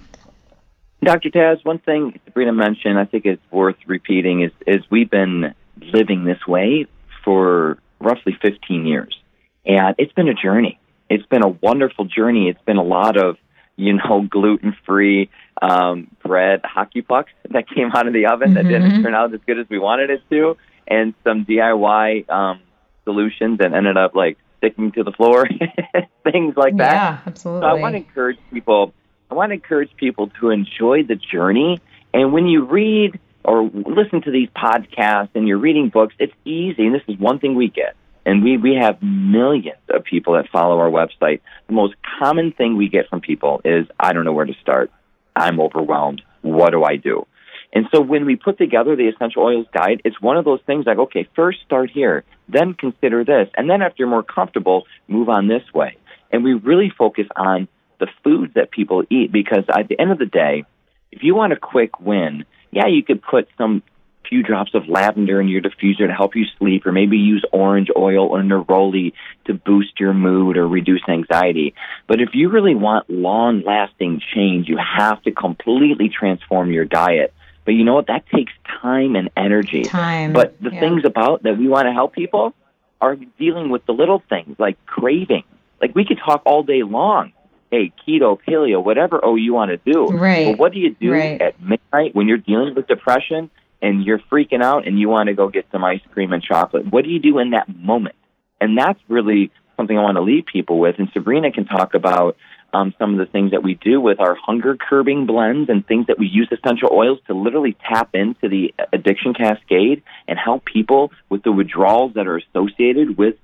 Dr. 1.02 1.30
Taz, 1.30 1.64
one 1.64 1.78
thing 1.78 2.20
Sabrina 2.26 2.52
mentioned, 2.52 2.98
I 2.98 3.06
think 3.06 3.24
it's 3.24 3.42
worth 3.50 3.76
repeating, 3.86 4.42
is, 4.42 4.52
is 4.66 4.82
we've 4.90 5.08
been 5.08 5.54
living 5.80 6.24
this 6.26 6.46
way 6.46 6.86
for 7.24 7.78
roughly 8.00 8.36
15 8.42 8.84
years. 8.84 9.18
And 9.64 9.94
it's 9.96 10.12
been 10.12 10.28
a 10.28 10.34
journey. 10.34 10.78
It's 11.08 11.24
been 11.24 11.42
a 11.42 11.48
wonderful 11.48 12.04
journey. 12.04 12.50
It's 12.50 12.62
been 12.66 12.76
a 12.76 12.82
lot 12.82 13.16
of, 13.16 13.38
you 13.76 13.94
know, 13.94 14.26
gluten 14.30 14.76
free 14.84 15.30
um, 15.62 16.08
bread 16.22 16.60
hockey 16.64 17.00
pucks 17.00 17.32
that 17.48 17.66
came 17.66 17.92
out 17.94 18.06
of 18.06 18.12
the 18.12 18.26
oven 18.26 18.48
mm-hmm. 18.48 18.54
that 18.56 18.64
didn't 18.64 18.90
mm-hmm. 18.90 19.02
turn 19.04 19.14
out 19.14 19.32
as 19.32 19.40
good 19.46 19.58
as 19.58 19.66
we 19.70 19.78
wanted 19.78 20.10
it 20.10 20.22
to 20.28 20.56
and 20.88 21.14
some 21.24 21.44
DIY 21.44 22.28
um, 22.30 22.60
solutions 23.04 23.58
and 23.60 23.74
ended 23.74 23.96
up 23.96 24.14
like 24.14 24.38
sticking 24.58 24.92
to 24.92 25.04
the 25.04 25.12
floor, 25.12 25.46
things 26.24 26.56
like 26.56 26.76
that. 26.76 26.92
Yeah, 26.92 27.18
absolutely. 27.26 27.62
So 27.62 27.66
I 27.66 27.74
want 27.74 27.94
to 27.94 27.98
encourage 27.98 28.38
people. 28.52 28.92
I 29.30 29.34
want 29.34 29.50
to 29.50 29.54
encourage 29.54 29.94
people 29.96 30.30
to 30.40 30.50
enjoy 30.50 31.04
the 31.04 31.16
journey. 31.16 31.80
And 32.12 32.32
when 32.32 32.46
you 32.46 32.64
read 32.64 33.20
or 33.44 33.62
listen 33.64 34.22
to 34.22 34.30
these 34.30 34.48
podcasts 34.50 35.30
and 35.34 35.46
you're 35.46 35.58
reading 35.58 35.90
books, 35.90 36.14
it's 36.18 36.32
easy. 36.44 36.86
And 36.86 36.94
this 36.94 37.02
is 37.08 37.18
one 37.18 37.38
thing 37.38 37.54
we 37.54 37.68
get. 37.68 37.94
And 38.24 38.42
we, 38.42 38.56
we 38.58 38.74
have 38.74 39.02
millions 39.02 39.78
of 39.88 40.04
people 40.04 40.34
that 40.34 40.48
follow 40.50 40.78
our 40.78 40.90
website. 40.90 41.40
The 41.66 41.72
most 41.72 41.94
common 42.18 42.52
thing 42.52 42.76
we 42.76 42.88
get 42.88 43.08
from 43.08 43.20
people 43.20 43.62
is, 43.64 43.86
I 43.98 44.12
don't 44.12 44.24
know 44.24 44.32
where 44.32 44.44
to 44.44 44.54
start. 44.60 44.90
I'm 45.34 45.60
overwhelmed. 45.60 46.22
What 46.42 46.70
do 46.70 46.84
I 46.84 46.96
do? 46.96 47.26
And 47.72 47.86
so 47.92 48.00
when 48.00 48.24
we 48.24 48.36
put 48.36 48.58
together 48.58 48.96
the 48.96 49.08
essential 49.08 49.42
oils 49.42 49.66
guide, 49.72 50.00
it's 50.04 50.20
one 50.20 50.36
of 50.36 50.44
those 50.44 50.60
things 50.66 50.86
like, 50.86 50.98
okay, 50.98 51.28
first 51.36 51.58
start 51.64 51.90
here, 51.90 52.24
then 52.48 52.74
consider 52.74 53.24
this, 53.24 53.48
and 53.56 53.68
then 53.68 53.82
after 53.82 53.96
you're 53.98 54.08
more 54.08 54.22
comfortable, 54.22 54.84
move 55.06 55.28
on 55.28 55.48
this 55.48 55.62
way. 55.74 55.98
And 56.30 56.44
we 56.44 56.54
really 56.54 56.90
focus 56.96 57.26
on 57.36 57.68
the 58.00 58.08
foods 58.24 58.54
that 58.54 58.70
people 58.70 59.02
eat 59.10 59.32
because 59.32 59.64
at 59.68 59.88
the 59.88 60.00
end 60.00 60.12
of 60.12 60.18
the 60.18 60.26
day, 60.26 60.64
if 61.10 61.22
you 61.22 61.34
want 61.34 61.52
a 61.52 61.56
quick 61.56 62.00
win, 62.00 62.44
yeah, 62.70 62.86
you 62.86 63.02
could 63.02 63.22
put 63.22 63.48
some 63.56 63.82
few 64.28 64.42
drops 64.42 64.74
of 64.74 64.88
lavender 64.88 65.40
in 65.40 65.48
your 65.48 65.62
diffuser 65.62 66.06
to 66.06 66.12
help 66.12 66.36
you 66.36 66.44
sleep, 66.58 66.86
or 66.86 66.92
maybe 66.92 67.16
use 67.16 67.44
orange 67.52 67.88
oil 67.96 68.26
or 68.26 68.42
neroli 68.42 69.12
to 69.46 69.54
boost 69.54 69.98
your 69.98 70.12
mood 70.12 70.56
or 70.56 70.68
reduce 70.68 71.02
anxiety. 71.08 71.74
But 72.06 72.20
if 72.20 72.30
you 72.34 72.50
really 72.50 72.74
want 72.74 73.08
long 73.08 73.62
lasting 73.64 74.20
change, 74.34 74.68
you 74.68 74.78
have 74.78 75.22
to 75.22 75.30
completely 75.30 76.10
transform 76.10 76.70
your 76.70 76.84
diet. 76.84 77.32
But 77.68 77.74
you 77.74 77.84
know 77.84 77.92
what? 77.92 78.06
That 78.06 78.24
takes 78.34 78.50
time 78.80 79.14
and 79.14 79.28
energy. 79.36 79.82
Time. 79.82 80.32
But 80.32 80.58
the 80.58 80.70
yeah. 80.72 80.80
things 80.80 81.04
about 81.04 81.42
that 81.42 81.58
we 81.58 81.68
want 81.68 81.84
to 81.84 81.92
help 81.92 82.14
people 82.14 82.54
are 82.98 83.14
dealing 83.38 83.68
with 83.68 83.84
the 83.84 83.92
little 83.92 84.22
things 84.26 84.56
like 84.58 84.82
craving. 84.86 85.44
Like 85.78 85.94
we 85.94 86.06
could 86.06 86.18
talk 86.18 86.40
all 86.46 86.62
day 86.62 86.82
long. 86.82 87.34
Hey, 87.70 87.92
keto, 88.08 88.38
paleo, 88.40 88.82
whatever 88.82 89.22
oh 89.22 89.36
you 89.36 89.52
want 89.52 89.70
to 89.70 89.76
do. 89.76 90.06
Right. 90.06 90.46
But 90.46 90.58
what 90.58 90.72
do 90.72 90.78
you 90.78 90.94
do 90.94 91.12
right. 91.12 91.38
at 91.42 91.60
midnight 91.60 92.14
when 92.14 92.26
you're 92.26 92.38
dealing 92.38 92.74
with 92.74 92.86
depression 92.86 93.50
and 93.82 94.02
you're 94.02 94.20
freaking 94.32 94.62
out 94.64 94.86
and 94.86 94.98
you 94.98 95.10
want 95.10 95.26
to 95.26 95.34
go 95.34 95.50
get 95.50 95.66
some 95.70 95.84
ice 95.84 96.00
cream 96.12 96.32
and 96.32 96.42
chocolate? 96.42 96.90
What 96.90 97.04
do 97.04 97.10
you 97.10 97.18
do 97.18 97.38
in 97.38 97.50
that 97.50 97.68
moment? 97.68 98.16
And 98.62 98.78
that's 98.78 98.98
really 99.08 99.50
something 99.76 99.98
I 99.98 100.00
want 100.00 100.16
to 100.16 100.22
leave 100.22 100.46
people 100.46 100.78
with. 100.78 100.98
And 100.98 101.10
Sabrina 101.12 101.52
can 101.52 101.66
talk 101.66 101.92
about 101.92 102.38
um, 102.72 102.94
some 102.98 103.12
of 103.12 103.18
the 103.18 103.30
things 103.30 103.52
that 103.52 103.62
we 103.62 103.74
do 103.74 104.00
with 104.00 104.20
our 104.20 104.34
hunger 104.34 104.76
curbing 104.76 105.26
blends 105.26 105.70
and 105.70 105.86
things 105.86 106.06
that 106.08 106.18
we 106.18 106.26
use 106.26 106.48
essential 106.52 106.90
oils 106.92 107.18
to 107.26 107.34
literally 107.34 107.76
tap 107.88 108.10
into 108.14 108.48
the 108.48 108.74
addiction 108.92 109.32
cascade 109.34 110.02
and 110.26 110.38
help 110.38 110.64
people 110.64 111.10
with 111.30 111.42
the 111.42 111.52
withdrawals 111.52 112.14
that 112.14 112.26
are 112.26 112.36
associated 112.36 113.16
with 113.16 113.36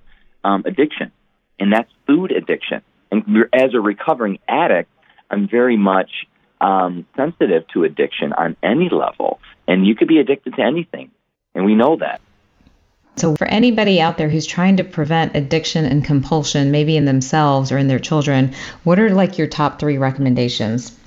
um, 0.45 0.63
addiction. 0.67 1.11
And 1.59 1.73
that's 1.73 1.91
food 2.07 2.33
addiction. 2.33 2.83
And 3.11 3.25
as 3.53 3.75
a 3.75 3.81
recovering 3.81 4.39
addict, 4.47 4.91
I'm 5.31 5.49
very 5.49 5.77
much 5.77 6.11
um, 6.61 7.07
sensitive 7.17 7.67
to 7.69 7.85
addiction 7.85 8.33
on 8.33 8.57
any 8.63 8.89
level. 8.91 9.41
And 9.67 9.87
you 9.87 9.95
could 9.95 10.09
be 10.09 10.19
addicted 10.19 10.55
to 10.57 10.63
anything. 10.63 11.11
And 11.55 11.65
we 11.65 11.75
know 11.75 11.97
that. 11.97 12.21
So, 13.17 13.37
for 13.37 13.47
anybody 13.47 14.01
out 14.01 14.19
there 14.19 14.29
who's 14.29 14.47
trying 14.47 14.77
to 14.79 14.85
prevent 14.85 15.37
addiction 15.37 15.85
and 15.85 16.05
compulsion, 16.05 16.73
maybe 16.73 16.97
in 16.97 17.05
themselves 17.05 17.71
or 17.71 17.79
in 17.79 17.87
their 17.87 18.01
children, 18.01 18.55
what 18.83 18.99
are 18.99 19.11
like 19.11 19.39
your 19.39 19.47
top 19.47 19.79
three 19.79 19.99
recommendations? 19.99 20.99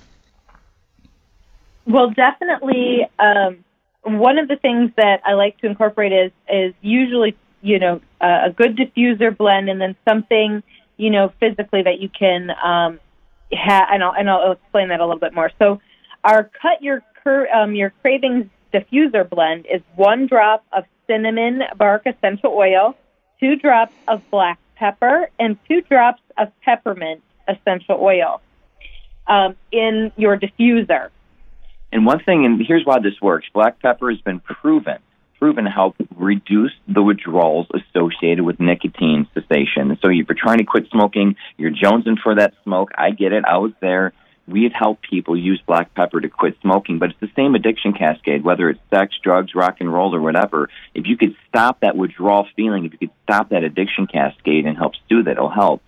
Well, 1.86 2.10
definitely, 2.12 3.08
um, 3.20 3.63
one 4.04 4.38
of 4.38 4.48
the 4.48 4.56
things 4.56 4.91
that 4.96 5.22
I 5.26 5.34
like 5.34 5.58
to 5.60 5.67
incorporate 5.67 6.13
is 6.13 6.32
is 6.50 6.74
usually 6.82 7.36
you 7.62 7.80
know 7.80 8.00
a 8.22 8.52
good 8.56 8.78
diffuser 8.78 9.36
blend, 9.36 9.70
and 9.70 9.82
then 9.82 9.96
something 10.08 10.63
you 10.96 11.10
know 11.10 11.34
physically 11.41 11.84
that 11.84 12.00
you 12.00 12.08
can 12.08 12.52
um, 12.52 13.00
have, 13.52 13.88
and 13.91 14.02
I'll 14.02 14.13
and 14.13 14.30
I'll 14.30 14.54
explain 14.54 14.89
that 14.89 15.02
a 15.02 15.06
little 15.06 15.20
bit 15.20 15.34
more. 15.34 15.52
So, 15.60 15.82
our 16.24 16.50
cut 16.62 16.82
your 16.82 17.04
cur- 17.22 17.50
um, 17.54 17.76
your 17.76 17.89
cravings 18.02 18.46
diffuser 18.74 19.30
blend 19.30 19.65
is 19.65 19.82
one 19.96 20.28
drop 20.28 20.65
of 20.72 20.86
cinnamon 21.08 21.63
bark 21.78 22.06
essential 22.06 22.54
oil, 22.54 22.96
two 23.39 23.56
drops 23.56 23.93
of 24.08 24.22
black 24.30 24.60
pepper, 24.76 25.30
and 25.39 25.58
two 25.67 25.82
drops 25.82 26.22
of 26.38 26.52
peppermint 26.62 27.22
essential 27.48 27.98
oil 28.00 28.41
um, 29.28 29.56
in 29.72 30.12
your 30.17 30.38
diffuser. 30.38 31.10
And 31.91 32.06
one 32.06 32.20
thing, 32.24 32.46
and 32.46 32.62
here's 32.65 32.86
why 32.86 33.00
this 33.00 33.20
works 33.22 33.48
black 33.54 33.82
pepper 33.82 34.12
has 34.12 34.22
been 34.22 34.39
proven 34.39 35.00
proven 35.39 35.65
to 35.65 35.70
help 35.70 35.96
reduce 36.15 36.72
the 36.88 37.02
withdrawals 37.02 37.67
associated 37.74 38.43
with 38.43 38.60
nicotine 38.60 39.28
cessation. 39.34 39.98
So 40.02 40.10
if 40.10 40.26
you're 40.28 40.36
trying 40.36 40.58
to 40.58 40.63
quit 40.63 40.88
smoking, 40.89 41.36
you're 41.58 41.72
jonesing 41.72 42.17
for 42.22 42.36
that 42.36 42.54
smoke. 42.63 42.89
I 42.98 43.12
get 43.12 43.34
it. 43.34 43.46
I 43.46 43.58
was 43.58 43.72
there 43.80 44.13
we 44.48 44.64
have 44.64 44.74
helped 44.74 45.10
people 45.10 45.38
use 45.38 45.62
black 45.68 45.94
pepper 45.94 46.22
to 46.22 46.30
quit 46.30 46.58
smoking, 46.62 47.00
but 47.00 47.10
it's 47.10 47.20
the 47.20 47.32
same 47.36 47.54
addiction 47.54 47.94
cascade, 47.94 48.44
whether 48.44 48.70
it's 48.70 48.80
sex, 48.90 49.14
drugs, 49.22 49.54
rock 49.54 49.78
and 49.82 49.92
roll, 49.92 50.16
or 50.16 50.22
whatever. 50.22 50.70
If 50.94 51.06
you 51.06 51.18
could 51.18 51.36
stop 51.50 51.82
that 51.82 51.98
withdrawal 51.98 52.48
feeling, 52.56 52.86
if 52.86 52.94
you 52.94 52.98
could 52.98 53.12
stop 53.24 53.50
that 53.50 53.64
addiction 53.64 54.08
cascade 54.08 54.66
and 54.66 54.78
help 54.78 54.94
soothe 55.10 55.28
it, 55.28 55.32
it'll 55.32 55.50
help. 55.50 55.82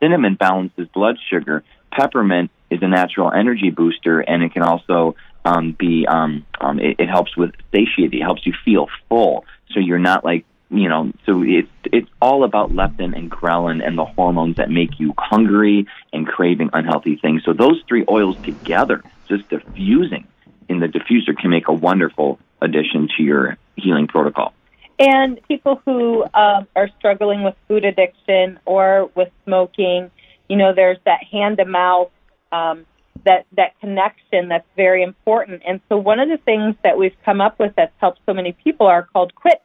Cinnamon 0.00 0.34
balances 0.34 0.88
blood 0.94 1.18
sugar. 1.30 1.62
Peppermint 1.92 2.50
is 2.70 2.80
a 2.82 2.88
natural 2.88 3.30
energy 3.30 3.70
booster, 3.70 4.20
and 4.20 4.42
it 4.42 4.52
can 4.52 4.62
also 4.62 5.14
um, 5.44 5.72
be 5.78 6.06
um, 6.06 6.44
um, 6.60 6.78
it, 6.80 6.96
it 6.98 7.08
helps 7.08 7.36
with 7.36 7.52
satiety. 7.70 8.20
It 8.20 8.22
helps 8.22 8.46
you 8.46 8.54
feel 8.64 8.88
full, 9.08 9.44
so 9.72 9.80
you're 9.80 9.98
not 9.98 10.24
like 10.24 10.44
you 10.70 10.88
know, 10.88 11.12
so 11.24 11.42
it's 11.44 11.70
it's 11.84 12.08
all 12.20 12.44
about 12.44 12.72
leptin 12.72 13.16
and 13.16 13.30
ghrelin 13.30 13.86
and 13.86 13.96
the 13.96 14.04
hormones 14.04 14.56
that 14.56 14.70
make 14.70 14.98
you 14.98 15.14
hungry 15.16 15.86
and 16.12 16.26
craving 16.26 16.70
unhealthy 16.72 17.16
things. 17.16 17.42
So 17.44 17.52
those 17.52 17.80
three 17.88 18.04
oils 18.08 18.36
together, 18.44 19.02
just 19.28 19.48
diffusing 19.48 20.26
in 20.68 20.80
the 20.80 20.86
diffuser, 20.86 21.36
can 21.38 21.50
make 21.50 21.68
a 21.68 21.72
wonderful 21.72 22.40
addition 22.60 23.08
to 23.16 23.22
your 23.22 23.56
healing 23.76 24.08
protocol. 24.08 24.54
And 24.98 25.40
people 25.46 25.80
who 25.84 26.24
um, 26.34 26.66
are 26.74 26.88
struggling 26.98 27.44
with 27.44 27.54
food 27.68 27.84
addiction 27.84 28.58
or 28.64 29.10
with 29.14 29.30
smoking, 29.44 30.10
you 30.48 30.56
know, 30.56 30.72
there's 30.74 30.98
that 31.04 31.22
hand 31.30 31.58
to 31.58 31.64
mouth, 31.64 32.10
um, 32.50 32.86
that 33.24 33.46
that 33.56 33.78
connection 33.80 34.48
that's 34.48 34.66
very 34.74 35.02
important. 35.02 35.62
And 35.66 35.80
so 35.88 35.96
one 35.96 36.18
of 36.18 36.28
the 36.28 36.38
things 36.38 36.74
that 36.82 36.98
we've 36.98 37.16
come 37.24 37.40
up 37.40 37.58
with 37.58 37.74
that's 37.76 37.94
helped 37.98 38.20
so 38.26 38.34
many 38.34 38.52
people 38.52 38.86
are 38.86 39.04
called 39.04 39.34
quit 39.34 39.60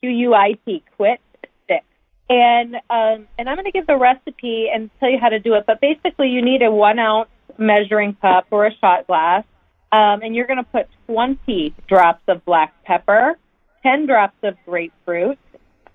Q 0.00 0.10
U 0.10 0.34
I 0.34 0.52
T, 0.64 0.82
quit 0.96 1.20
sticks. 1.64 1.84
And 2.28 2.76
um, 2.88 3.28
and 3.38 3.48
I'm 3.48 3.56
going 3.56 3.64
to 3.64 3.72
give 3.72 3.86
the 3.86 3.96
recipe 3.96 4.68
and 4.72 4.90
tell 5.00 5.10
you 5.10 5.18
how 5.20 5.28
to 5.28 5.38
do 5.38 5.54
it. 5.54 5.64
But 5.66 5.80
basically, 5.80 6.28
you 6.28 6.42
need 6.42 6.62
a 6.62 6.70
one 6.70 6.98
ounce 6.98 7.28
measuring 7.58 8.14
cup 8.14 8.46
or 8.50 8.66
a 8.66 8.74
shot 8.76 9.06
glass, 9.06 9.44
um, 9.92 10.22
and 10.22 10.34
you're 10.34 10.46
going 10.46 10.58
to 10.58 10.70
put 10.70 10.86
20 11.06 11.74
drops 11.88 12.22
of 12.28 12.44
black 12.44 12.72
pepper, 12.84 13.36
10 13.82 14.06
drops 14.06 14.36
of 14.42 14.54
grapefruit, 14.64 15.38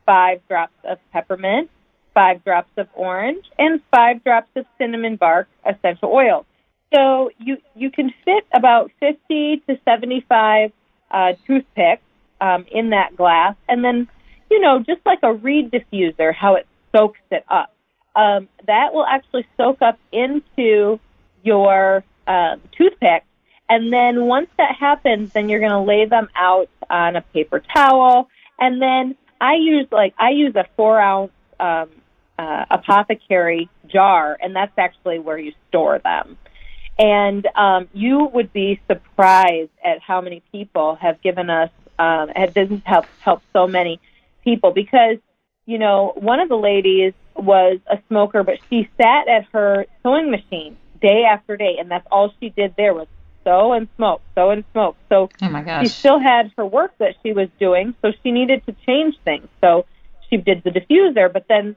five 0.06 0.42
drops 0.48 0.76
of 0.84 1.00
peppermint, 1.12 1.70
five 2.14 2.44
drops 2.44 2.72
of 2.78 2.88
orange, 2.94 3.46
and 3.58 3.82
five 3.92 4.24
drops 4.24 4.50
of 4.56 4.66
cinnamon 4.78 5.16
bark 5.16 5.48
essential 5.66 6.10
oil. 6.12 6.46
So 6.94 7.32
you 7.40 7.58
you 7.76 7.92
can 7.92 8.14
fit 8.24 8.46
about 8.54 8.92
50 9.00 9.64
to 9.68 9.80
75 9.84 10.72
uh, 11.12 11.34
toothpicks 11.46 12.02
um, 12.42 12.66
in 12.72 12.92
that 12.92 13.16
glass, 13.16 13.56
and 13.68 13.84
then 13.84 14.08
you 14.50 14.60
know 14.60 14.80
just 14.80 15.02
like 15.06 15.20
a 15.24 15.34
reed 15.34 15.72
diffuser, 15.72 16.34
how 16.34 16.56
it 16.56 16.68
soaks 16.94 17.20
it 17.32 17.46
up. 17.50 17.74
Um, 18.16 18.48
that 18.68 18.94
will 18.94 19.06
actually 19.06 19.46
soak 19.58 19.82
up 19.82 20.00
into 20.12 21.00
your 21.44 22.04
uh, 22.28 22.56
toothpick, 22.78 23.24
and 23.70 23.92
then 23.92 24.26
once 24.26 24.50
that 24.58 24.76
happens, 24.80 25.34
then 25.34 25.50
you're 25.50 25.60
going 25.60 25.72
to 25.72 25.82
lay 25.82 26.06
them 26.06 26.30
out 26.36 26.70
on 26.90 27.16
a 27.16 27.22
paper 27.22 27.62
towel, 27.74 28.30
and 28.60 28.82
then 28.82 29.16
I 29.40 29.56
use 29.56 29.88
like 29.92 30.14
I 30.18 30.32
use 30.32 30.56
a 30.56 30.66
four 30.76 31.00
ounce 31.00 31.32
um, 31.60 31.90
uh, 32.38 32.66
apothecary 32.70 33.70
jar, 33.88 34.38
and 34.42 34.56
that's 34.56 34.78
actually 34.78 35.20
where 35.20 35.38
you 35.38 35.54
store 35.70 36.00
them. 36.00 36.38
And 36.98 37.46
um, 37.56 37.90
you 37.94 38.30
would 38.34 38.54
be 38.54 38.80
surprised 38.88 39.72
at 39.84 40.00
how 40.00 40.22
many 40.22 40.42
people 40.52 40.96
have 40.96 41.22
given 41.22 41.50
us, 41.50 41.70
um, 42.00 42.30
have 42.30 42.54
this 42.54 42.70
helped 42.84 43.10
help 43.20 43.42
so 43.54 43.68
many 43.68 44.00
people 44.44 44.72
because, 44.72 45.18
you 45.66 45.78
know, 45.78 46.14
one 46.16 46.40
of 46.40 46.50
the 46.50 46.58
ladies 46.58 47.14
was 47.36 47.80
a 47.88 47.98
smoker, 48.08 48.44
but 48.44 48.58
she 48.70 48.90
sat 48.98 49.28
at 49.28 49.46
her 49.52 49.86
sewing 50.04 50.32
machine 50.32 50.78
day 51.02 51.24
after 51.30 51.58
day, 51.58 51.76
and 51.80 51.90
that's 51.92 52.08
all 52.12 52.34
she 52.40 52.50
did 52.50 52.74
there 52.78 52.94
was 52.94 53.08
sew 53.44 53.74
and 53.74 53.88
smoke, 53.96 54.22
sew 54.34 54.50
and 54.50 54.64
smoke. 54.72 54.96
So 55.10 55.30
oh 55.42 55.50
my 55.50 55.62
gosh. 55.62 55.84
she 55.84 55.90
still 55.90 56.20
had 56.20 56.52
her 56.58 56.66
work 56.66 56.94
that 57.00 57.16
she 57.24 57.34
was 57.34 57.50
doing, 57.60 57.94
so 58.02 58.12
she 58.24 58.32
needed 58.32 58.66
to 58.66 58.76
change 58.86 59.16
things. 59.24 59.48
So 59.62 59.86
she 60.30 60.38
did 60.38 60.64
the 60.64 60.72
diffuser, 60.72 61.32
but 61.32 61.46
then 61.48 61.76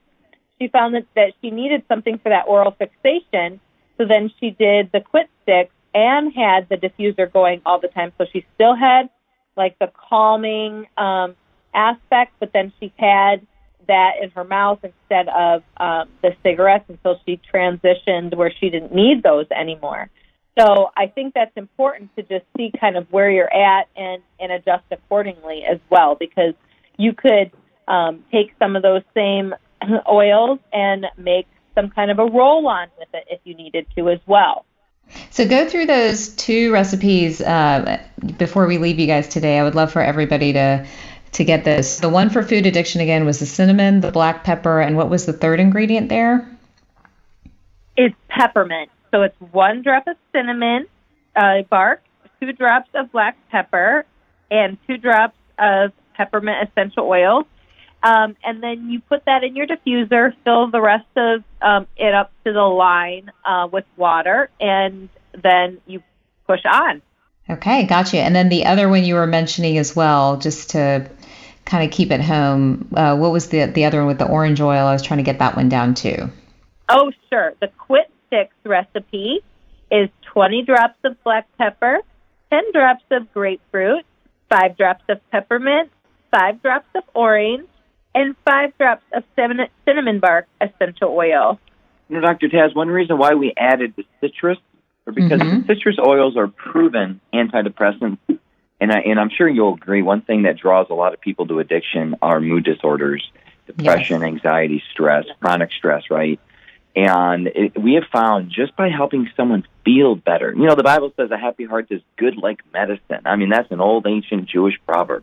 she 0.58 0.68
found 0.68 0.94
that, 0.94 1.06
that 1.14 1.32
she 1.40 1.50
needed 1.50 1.82
something 1.88 2.18
for 2.18 2.30
that 2.30 2.44
oral 2.46 2.72
fixation. 2.72 3.60
So 3.96 4.06
then 4.06 4.30
she 4.40 4.50
did 4.50 4.90
the 4.92 5.00
quit 5.00 5.28
sticks 5.42 5.74
and 5.94 6.32
had 6.32 6.68
the 6.68 6.76
diffuser 6.76 7.30
going 7.30 7.62
all 7.66 7.80
the 7.80 7.88
time. 7.88 8.12
So 8.18 8.26
she 8.32 8.46
still 8.54 8.74
had 8.74 9.10
like 9.58 9.78
the 9.78 9.90
calming 10.08 10.86
um, 10.96 11.34
aspect, 11.74 12.32
but 12.40 12.52
then 12.54 12.72
she 12.80 12.92
had 12.96 13.46
that 13.88 14.12
in 14.22 14.30
her 14.30 14.44
mouth 14.44 14.78
instead 14.82 15.28
of 15.28 15.62
um, 15.78 16.08
the 16.22 16.30
cigarettes 16.42 16.84
until 16.88 17.20
she 17.26 17.40
transitioned 17.52 18.34
where 18.36 18.52
she 18.60 18.70
didn't 18.70 18.94
need 18.94 19.22
those 19.22 19.46
anymore. 19.50 20.08
So 20.58 20.90
I 20.96 21.06
think 21.06 21.34
that's 21.34 21.56
important 21.56 22.14
to 22.16 22.22
just 22.22 22.44
see 22.56 22.72
kind 22.80 22.96
of 22.96 23.06
where 23.10 23.30
you're 23.30 23.52
at 23.52 23.88
and, 23.96 24.22
and 24.40 24.52
adjust 24.52 24.84
accordingly 24.90 25.62
as 25.70 25.78
well 25.90 26.16
because 26.18 26.54
you 26.96 27.12
could 27.12 27.52
um, 27.86 28.24
take 28.30 28.52
some 28.58 28.76
of 28.76 28.82
those 28.82 29.02
same 29.14 29.54
oils 30.10 30.58
and 30.72 31.06
make 31.16 31.46
some 31.74 31.90
kind 31.90 32.10
of 32.10 32.18
a 32.18 32.26
roll 32.26 32.66
on 32.66 32.88
with 32.98 33.08
it 33.14 33.24
if 33.30 33.40
you 33.44 33.54
needed 33.54 33.86
to 33.96 34.10
as 34.10 34.18
well. 34.26 34.64
So 35.30 35.46
go 35.46 35.68
through 35.68 35.86
those 35.86 36.28
two 36.30 36.72
recipes 36.72 37.40
uh, 37.40 38.00
before 38.36 38.66
we 38.66 38.78
leave 38.78 38.98
you 38.98 39.06
guys 39.06 39.28
today. 39.28 39.58
I 39.58 39.64
would 39.64 39.74
love 39.74 39.92
for 39.92 40.02
everybody 40.02 40.52
to 40.54 40.86
to 41.32 41.44
get 41.44 41.64
this. 41.64 42.00
The 42.00 42.08
one 42.08 42.30
for 42.30 42.42
food 42.42 42.66
addiction 42.66 43.00
again 43.00 43.26
was 43.26 43.38
the 43.38 43.46
cinnamon, 43.46 44.00
the 44.00 44.10
black 44.10 44.44
pepper, 44.44 44.80
and 44.80 44.96
what 44.96 45.10
was 45.10 45.26
the 45.26 45.32
third 45.32 45.60
ingredient 45.60 46.08
there? 46.08 46.48
It's 47.96 48.16
peppermint. 48.28 48.90
So 49.10 49.22
it's 49.22 49.38
one 49.52 49.82
drop 49.82 50.06
of 50.06 50.16
cinnamon 50.32 50.86
uh, 51.36 51.62
bark, 51.68 52.02
two 52.40 52.52
drops 52.52 52.88
of 52.94 53.12
black 53.12 53.36
pepper, 53.50 54.04
and 54.50 54.78
two 54.86 54.96
drops 54.96 55.36
of 55.58 55.92
peppermint 56.14 56.68
essential 56.68 57.06
oil. 57.06 57.46
Um, 58.02 58.36
and 58.44 58.62
then 58.62 58.90
you 58.90 59.00
put 59.00 59.24
that 59.24 59.42
in 59.42 59.56
your 59.56 59.66
diffuser, 59.66 60.32
fill 60.44 60.70
the 60.70 60.80
rest 60.80 61.08
of 61.16 61.42
um, 61.60 61.86
it 61.96 62.14
up 62.14 62.32
to 62.44 62.52
the 62.52 62.60
line 62.60 63.32
uh, 63.44 63.68
with 63.70 63.84
water, 63.96 64.50
and 64.60 65.08
then 65.32 65.78
you 65.86 66.02
push 66.46 66.60
on. 66.64 67.02
Okay, 67.50 67.84
gotcha. 67.84 68.18
And 68.18 68.36
then 68.36 68.50
the 68.50 68.66
other 68.66 68.88
one 68.88 69.04
you 69.04 69.14
were 69.14 69.26
mentioning 69.26 69.78
as 69.78 69.96
well, 69.96 70.36
just 70.36 70.70
to 70.70 71.10
kind 71.64 71.84
of 71.84 71.90
keep 71.90 72.10
it 72.10 72.20
home, 72.20 72.88
uh, 72.94 73.16
what 73.16 73.32
was 73.32 73.48
the 73.48 73.66
the 73.66 73.84
other 73.84 73.98
one 73.98 74.06
with 74.06 74.18
the 74.18 74.26
orange 74.26 74.60
oil? 74.60 74.86
I 74.86 74.92
was 74.92 75.02
trying 75.02 75.18
to 75.18 75.24
get 75.24 75.38
that 75.40 75.56
one 75.56 75.68
down 75.68 75.94
too. 75.94 76.30
Oh, 76.88 77.12
sure. 77.28 77.54
The 77.60 77.68
Quit 77.68 78.10
Sticks 78.26 78.54
recipe 78.64 79.42
is 79.90 80.08
20 80.32 80.62
drops 80.62 80.98
of 81.04 81.22
black 81.24 81.46
pepper, 81.58 81.98
10 82.50 82.72
drops 82.72 83.04
of 83.10 83.32
grapefruit, 83.32 84.04
5 84.50 84.76
drops 84.76 85.04
of 85.08 85.18
peppermint, 85.30 85.90
5 86.30 86.62
drops 86.62 86.88
of 86.94 87.04
orange, 87.14 87.68
and 88.18 88.34
five 88.44 88.76
drops 88.76 89.04
of 89.12 89.22
cinnamon 89.36 90.18
bark 90.18 90.46
essential 90.60 91.10
oil. 91.10 91.60
You 92.08 92.16
know, 92.16 92.20
Dr. 92.20 92.48
Taz, 92.48 92.74
one 92.74 92.88
reason 92.88 93.16
why 93.16 93.34
we 93.34 93.52
added 93.56 93.94
the 93.96 94.04
citrus, 94.20 94.58
or 95.06 95.12
because 95.12 95.40
mm-hmm. 95.40 95.66
citrus 95.66 95.96
oils 96.04 96.36
are 96.36 96.48
proven 96.48 97.20
antidepressants, 97.32 98.18
and, 98.80 98.92
I, 98.92 99.00
and 99.00 99.20
I'm 99.20 99.30
sure 99.30 99.48
you'll 99.48 99.74
agree, 99.74 100.02
one 100.02 100.22
thing 100.22 100.42
that 100.42 100.58
draws 100.58 100.86
a 100.90 100.94
lot 100.94 101.14
of 101.14 101.20
people 101.20 101.46
to 101.46 101.60
addiction 101.60 102.16
are 102.20 102.40
mood 102.40 102.64
disorders, 102.64 103.30
depression, 103.66 104.22
yes. 104.22 104.26
anxiety, 104.28 104.82
stress, 104.92 105.26
chronic 105.40 105.70
stress, 105.72 106.10
right? 106.10 106.40
And 106.96 107.46
it, 107.48 107.80
we 107.80 107.94
have 107.94 108.04
found 108.10 108.50
just 108.50 108.74
by 108.74 108.88
helping 108.88 109.28
someone 109.36 109.64
feel 109.84 110.16
better, 110.16 110.52
you 110.56 110.66
know, 110.66 110.74
the 110.74 110.82
Bible 110.82 111.12
says 111.16 111.30
a 111.30 111.38
happy 111.38 111.64
heart 111.64 111.86
is 111.90 112.02
good 112.16 112.36
like 112.36 112.60
medicine. 112.72 113.22
I 113.26 113.36
mean, 113.36 113.50
that's 113.50 113.70
an 113.70 113.80
old 113.80 114.06
ancient 114.08 114.48
Jewish 114.48 114.74
proverb. 114.86 115.22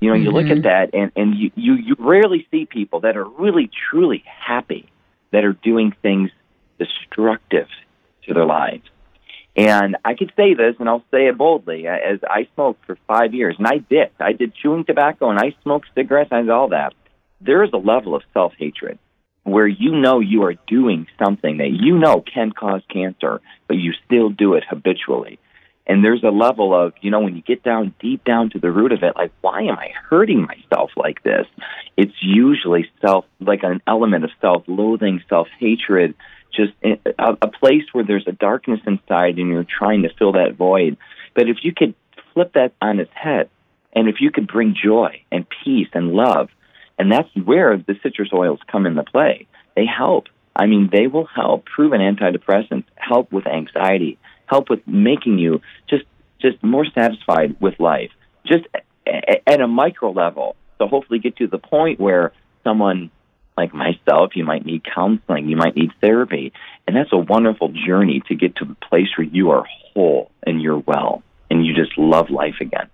You 0.00 0.10
know, 0.10 0.16
mm-hmm. 0.16 0.24
you 0.24 0.30
look 0.32 0.46
at 0.46 0.58
mm-hmm. 0.58 0.62
that, 0.62 0.94
and 0.94 1.12
and 1.16 1.34
you, 1.36 1.50
you 1.54 1.74
you 1.74 1.96
rarely 1.98 2.46
see 2.50 2.66
people 2.66 3.00
that 3.00 3.16
are 3.16 3.24
really 3.24 3.70
truly 3.90 4.22
happy 4.26 4.88
that 5.32 5.44
are 5.44 5.52
doing 5.52 5.94
things 6.02 6.30
destructive 6.78 7.68
to 8.26 8.34
their 8.34 8.46
lives. 8.46 8.84
And 9.56 9.96
I 10.04 10.14
could 10.14 10.32
say 10.36 10.54
this, 10.54 10.74
and 10.80 10.88
I'll 10.88 11.04
say 11.12 11.28
it 11.28 11.38
boldly, 11.38 11.86
as 11.86 12.18
I 12.28 12.48
smoked 12.54 12.84
for 12.86 12.98
five 13.06 13.34
years, 13.34 13.54
and 13.56 13.66
I 13.68 13.78
did. 13.78 14.10
I 14.18 14.32
did 14.32 14.54
chewing 14.54 14.84
tobacco, 14.84 15.30
and 15.30 15.38
I 15.38 15.54
smoked 15.62 15.86
cigarettes, 15.94 16.30
and 16.32 16.50
all 16.50 16.68
that. 16.70 16.92
There 17.40 17.62
is 17.62 17.70
a 17.72 17.78
level 17.78 18.14
of 18.14 18.22
self 18.32 18.52
hatred 18.58 18.98
where 19.44 19.68
you 19.68 19.92
know 19.92 20.20
you 20.20 20.42
are 20.44 20.54
doing 20.66 21.06
something 21.22 21.58
that 21.58 21.70
you 21.70 21.98
know 21.98 22.22
can 22.22 22.50
cause 22.50 22.82
cancer, 22.92 23.40
but 23.68 23.76
you 23.76 23.92
still 24.06 24.30
do 24.30 24.54
it 24.54 24.64
habitually. 24.68 25.38
And 25.86 26.02
there's 26.02 26.22
a 26.24 26.30
level 26.30 26.74
of, 26.74 26.94
you 27.02 27.10
know, 27.10 27.20
when 27.20 27.36
you 27.36 27.42
get 27.42 27.62
down 27.62 27.94
deep 28.00 28.24
down 28.24 28.50
to 28.50 28.58
the 28.58 28.70
root 28.70 28.92
of 28.92 29.02
it, 29.02 29.14
like, 29.16 29.32
why 29.42 29.62
am 29.62 29.78
I 29.78 29.90
hurting 30.08 30.46
myself 30.46 30.90
like 30.96 31.22
this? 31.22 31.46
It's 31.96 32.14
usually 32.22 32.90
self, 33.02 33.26
like 33.38 33.62
an 33.62 33.82
element 33.86 34.24
of 34.24 34.30
self 34.40 34.64
loathing, 34.66 35.22
self 35.28 35.48
hatred, 35.58 36.14
just 36.54 36.72
a, 36.82 37.36
a 37.42 37.48
place 37.48 37.84
where 37.92 38.04
there's 38.04 38.26
a 38.26 38.32
darkness 38.32 38.80
inside 38.86 39.38
and 39.38 39.48
you're 39.48 39.64
trying 39.64 40.02
to 40.02 40.14
fill 40.18 40.32
that 40.32 40.54
void. 40.54 40.96
But 41.34 41.48
if 41.48 41.58
you 41.62 41.74
could 41.74 41.94
flip 42.32 42.54
that 42.54 42.72
on 42.80 42.98
its 42.98 43.12
head, 43.12 43.50
and 43.94 44.08
if 44.08 44.16
you 44.20 44.30
could 44.30 44.48
bring 44.48 44.74
joy 44.82 45.22
and 45.30 45.46
peace 45.64 45.88
and 45.92 46.12
love, 46.12 46.48
and 46.98 47.12
that's 47.12 47.28
where 47.36 47.76
the 47.76 47.96
citrus 48.02 48.30
oils 48.32 48.60
come 48.70 48.86
into 48.86 49.02
play. 49.04 49.46
They 49.76 49.86
help. 49.86 50.28
I 50.56 50.66
mean, 50.66 50.88
they 50.90 51.08
will 51.08 51.26
help. 51.26 51.66
Proven 51.66 52.00
antidepressants 52.00 52.84
help 52.96 53.32
with 53.32 53.46
anxiety 53.46 54.18
help 54.46 54.70
with 54.70 54.86
making 54.86 55.38
you 55.38 55.60
just 55.88 56.04
just 56.40 56.62
more 56.62 56.84
satisfied 56.94 57.56
with 57.60 57.78
life, 57.80 58.10
just 58.46 58.64
at 59.46 59.60
a 59.60 59.66
micro 59.66 60.10
level. 60.10 60.56
So 60.78 60.86
hopefully 60.86 61.18
get 61.18 61.36
to 61.36 61.46
the 61.46 61.58
point 61.58 61.98
where 62.00 62.32
someone 62.62 63.10
like 63.56 63.72
myself, 63.72 64.32
you 64.34 64.44
might 64.44 64.66
need 64.66 64.82
counseling, 64.84 65.48
you 65.48 65.56
might 65.56 65.76
need 65.76 65.92
therapy, 66.00 66.52
and 66.86 66.96
that's 66.96 67.12
a 67.12 67.18
wonderful 67.18 67.72
journey 67.86 68.22
to 68.28 68.34
get 68.34 68.56
to 68.56 68.64
the 68.64 68.74
place 68.74 69.08
where 69.16 69.26
you 69.26 69.50
are 69.50 69.64
whole 69.94 70.30
and 70.44 70.60
you're 70.60 70.78
well 70.78 71.22
and 71.50 71.64
you 71.64 71.74
just 71.74 71.96
love 71.96 72.30
life 72.30 72.56
again. 72.60 72.88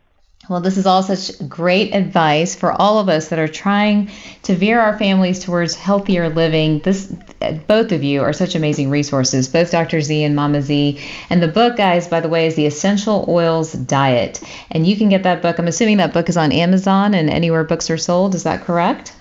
Well, 0.50 0.60
this 0.60 0.78
is 0.78 0.84
all 0.84 1.04
such 1.04 1.48
great 1.48 1.94
advice 1.94 2.56
for 2.56 2.72
all 2.72 2.98
of 2.98 3.08
us 3.08 3.28
that 3.28 3.38
are 3.38 3.46
trying 3.46 4.10
to 4.42 4.56
veer 4.56 4.80
our 4.80 4.98
families 4.98 5.38
towards 5.38 5.76
healthier 5.76 6.28
living. 6.28 6.80
This, 6.80 7.06
both 7.68 7.92
of 7.92 8.02
you 8.02 8.22
are 8.22 8.32
such 8.32 8.56
amazing 8.56 8.90
resources, 8.90 9.46
both 9.46 9.70
Dr. 9.70 10.00
Z 10.00 10.24
and 10.24 10.34
Mama 10.34 10.60
Z. 10.60 10.98
And 11.30 11.40
the 11.40 11.46
book, 11.46 11.76
guys, 11.76 12.08
by 12.08 12.18
the 12.18 12.28
way, 12.28 12.48
is 12.48 12.56
the 12.56 12.66
Essential 12.66 13.26
Oils 13.28 13.74
Diet. 13.74 14.40
And 14.72 14.84
you 14.84 14.96
can 14.96 15.08
get 15.08 15.22
that 15.22 15.40
book. 15.40 15.60
I'm 15.60 15.68
assuming 15.68 15.98
that 15.98 16.12
book 16.12 16.28
is 16.28 16.36
on 16.36 16.50
Amazon 16.50 17.14
and 17.14 17.30
anywhere 17.30 17.62
books 17.62 17.88
are 17.88 17.96
sold. 17.96 18.34
Is 18.34 18.42
that 18.42 18.62
correct? 18.62 19.14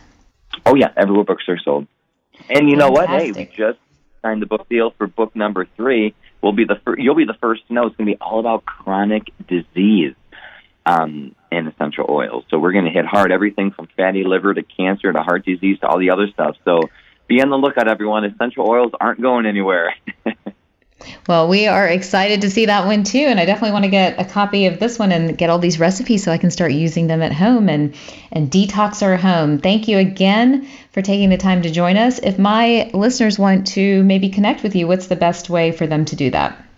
Oh 0.65 0.73
yeah, 0.73 0.91
everywhere 0.97 1.25
books 1.25 1.43
are 1.47 1.59
sold. 1.59 1.85
And 2.49 2.67
you 2.67 2.75
Fantastic. 2.75 2.79
know 2.79 2.89
what? 2.89 3.07
Hey, 3.07 3.31
we 3.33 3.45
just 3.55 3.77
signed 4.23 4.41
the 4.41 4.47
book 4.47 4.67
deal 4.67 4.95
for 4.97 5.05
book 5.05 5.35
number 5.35 5.67
three. 5.77 6.15
We'll 6.41 6.53
be 6.53 6.65
the 6.65 6.81
fir- 6.83 6.97
you'll 6.97 7.13
be 7.13 7.25
the 7.25 7.37
first 7.39 7.67
to 7.67 7.73
know. 7.75 7.85
It's 7.85 7.95
going 7.97 8.07
to 8.07 8.15
be 8.15 8.19
all 8.19 8.39
about 8.39 8.65
chronic 8.65 9.31
disease 9.47 10.15
um, 10.89 11.35
and 11.51 11.67
essential 11.67 12.05
oils. 12.09 12.45
So 12.49 12.57
we're 12.57 12.71
going 12.71 12.85
to 12.85 12.91
hit 12.91 13.05
hard 13.05 13.31
everything 13.31 13.71
from 13.71 13.87
fatty 13.95 14.23
liver 14.23 14.53
to 14.53 14.63
cancer 14.63 15.11
to 15.11 15.21
heart 15.21 15.45
disease 15.45 15.79
to 15.79 15.87
all 15.87 15.99
the 15.99 16.09
other 16.09 16.27
stuff. 16.29 16.55
So 16.65 16.89
be 17.27 17.41
on 17.41 17.49
the 17.49 17.57
lookout, 17.57 17.87
everyone. 17.87 18.25
Essential 18.25 18.67
oils 18.67 18.91
aren't 18.99 19.21
going 19.21 19.45
anywhere. 19.45 19.95
Well, 21.29 21.47
we 21.47 21.67
are 21.67 21.87
excited 21.87 22.41
to 22.41 22.49
see 22.49 22.65
that 22.65 22.85
one 22.85 23.05
too, 23.05 23.19
and 23.19 23.39
I 23.39 23.45
definitely 23.45 23.71
want 23.71 23.85
to 23.85 23.89
get 23.89 24.19
a 24.19 24.25
copy 24.25 24.65
of 24.65 24.79
this 24.79 24.99
one 24.99 25.13
and 25.13 25.37
get 25.37 25.49
all 25.49 25.57
these 25.57 25.79
recipes 25.79 26.23
so 26.25 26.31
I 26.33 26.37
can 26.37 26.51
start 26.51 26.73
using 26.73 27.07
them 27.07 27.21
at 27.21 27.31
home 27.31 27.69
and 27.69 27.95
and 28.33 28.51
detox 28.51 29.01
our 29.01 29.15
home. 29.15 29.59
Thank 29.59 29.87
you 29.87 29.97
again 29.97 30.67
for 30.91 31.01
taking 31.01 31.29
the 31.29 31.37
time 31.37 31.61
to 31.61 31.71
join 31.71 31.95
us. 31.95 32.19
If 32.19 32.37
my 32.37 32.91
listeners 32.93 33.39
want 33.39 33.67
to 33.67 34.03
maybe 34.03 34.27
connect 34.27 34.61
with 34.61 34.75
you, 34.75 34.87
what's 34.87 35.07
the 35.07 35.15
best 35.15 35.49
way 35.49 35.71
for 35.71 35.87
them 35.87 36.03
to 36.03 36.17
do 36.17 36.31
that? 36.31 36.68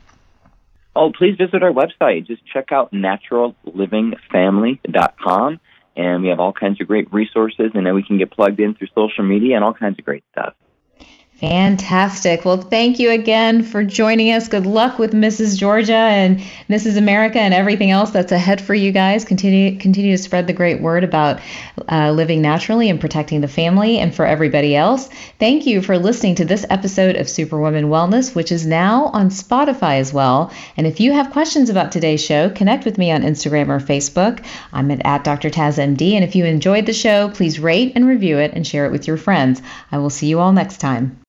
Oh, 0.96 1.12
please 1.18 1.36
visit 1.38 1.64
our 1.64 1.72
website. 1.72 2.28
Just 2.28 2.46
check 2.46 2.72
out 2.72 2.92
naturallivingfamily.com, 2.92 5.60
and 5.96 6.22
we 6.22 6.30
have 6.30 6.40
all 6.40 6.54
kinds 6.54 6.80
of 6.82 6.88
great 6.88 7.12
resources, 7.14 7.72
and 7.74 7.86
then 7.86 7.96
we 7.96 8.04
can 8.04 8.18
get 8.18 8.32
plugged 8.32 8.60
in 8.60 8.76
through 8.76 8.88
social 8.94 9.24
media 9.24 9.56
and 9.56 9.64
all 9.64 9.74
kinds 9.74 9.98
of 9.98 10.06
great 10.06 10.26
stuff. 10.32 10.54
Fantastic. 11.42 12.46
Well, 12.46 12.58
thank 12.58 13.00
you 13.00 13.10
again 13.10 13.64
for 13.64 13.84
joining 13.84 14.32
us. 14.32 14.48
Good 14.48 14.68
luck 14.68 15.00
with 15.00 15.12
Mrs. 15.12 15.58
Georgia 15.58 15.96
and 15.96 16.40
Mrs. 16.70 16.98
America 16.98 17.40
and 17.40 17.52
everything 17.52 17.90
else 17.90 18.12
that's 18.12 18.32
ahead 18.32 18.62
for 18.62 18.76
you 18.76 18.92
guys. 18.92 19.26
Continue 19.26 19.76
continue 19.80 20.16
to 20.16 20.22
spread 20.22 20.46
the 20.46 20.54
great 20.54 20.82
word 20.82 21.04
about 21.04 21.40
uh, 21.92 22.12
living 22.12 22.44
naturally 22.44 22.92
and 22.92 23.02
protecting 23.02 23.42
the 23.42 23.48
family. 23.48 23.98
And 23.98 24.14
for 24.14 24.24
everybody 24.24 24.76
else, 24.76 25.10
thank 25.40 25.66
you 25.66 25.82
for 25.82 25.98
listening 25.98 26.36
to 26.36 26.46
this 26.46 26.64
episode 26.70 27.16
of 27.16 27.28
Superwoman 27.28 27.86
Wellness, 27.86 28.36
which 28.36 28.52
is 28.52 28.68
now 28.68 29.06
on 29.06 29.30
Spotify 29.30 29.98
as 29.98 30.14
well. 30.14 30.54
And 30.78 30.86
if 30.86 31.00
you 31.00 31.12
have 31.12 31.32
questions 31.32 31.72
about 31.72 31.92
today's 31.92 32.24
show, 32.24 32.52
connect 32.52 32.86
with 32.86 33.00
me 33.00 33.10
on 33.10 33.24
Instagram 33.24 33.70
or 33.70 33.80
Facebook. 33.80 34.46
I'm 34.72 34.92
at, 34.92 35.04
at 35.04 35.24
Dr. 35.24 35.50
Taz 35.50 35.80
MD. 35.80 36.12
And 36.12 36.24
if 36.24 36.36
you 36.36 36.46
enjoyed 36.46 36.86
the 36.86 36.94
show, 36.94 37.30
please 37.30 37.60
rate 37.60 37.94
and 37.96 38.08
review 38.08 38.38
it 38.38 38.52
and 38.54 38.68
share 38.68 38.86
it 38.86 38.92
with 38.92 39.08
your 39.08 39.18
friends. 39.18 39.60
I 39.92 39.98
will 39.98 40.12
see 40.12 40.28
you 40.28 40.40
all 40.40 40.54
next 40.54 40.78
time. 40.78 41.18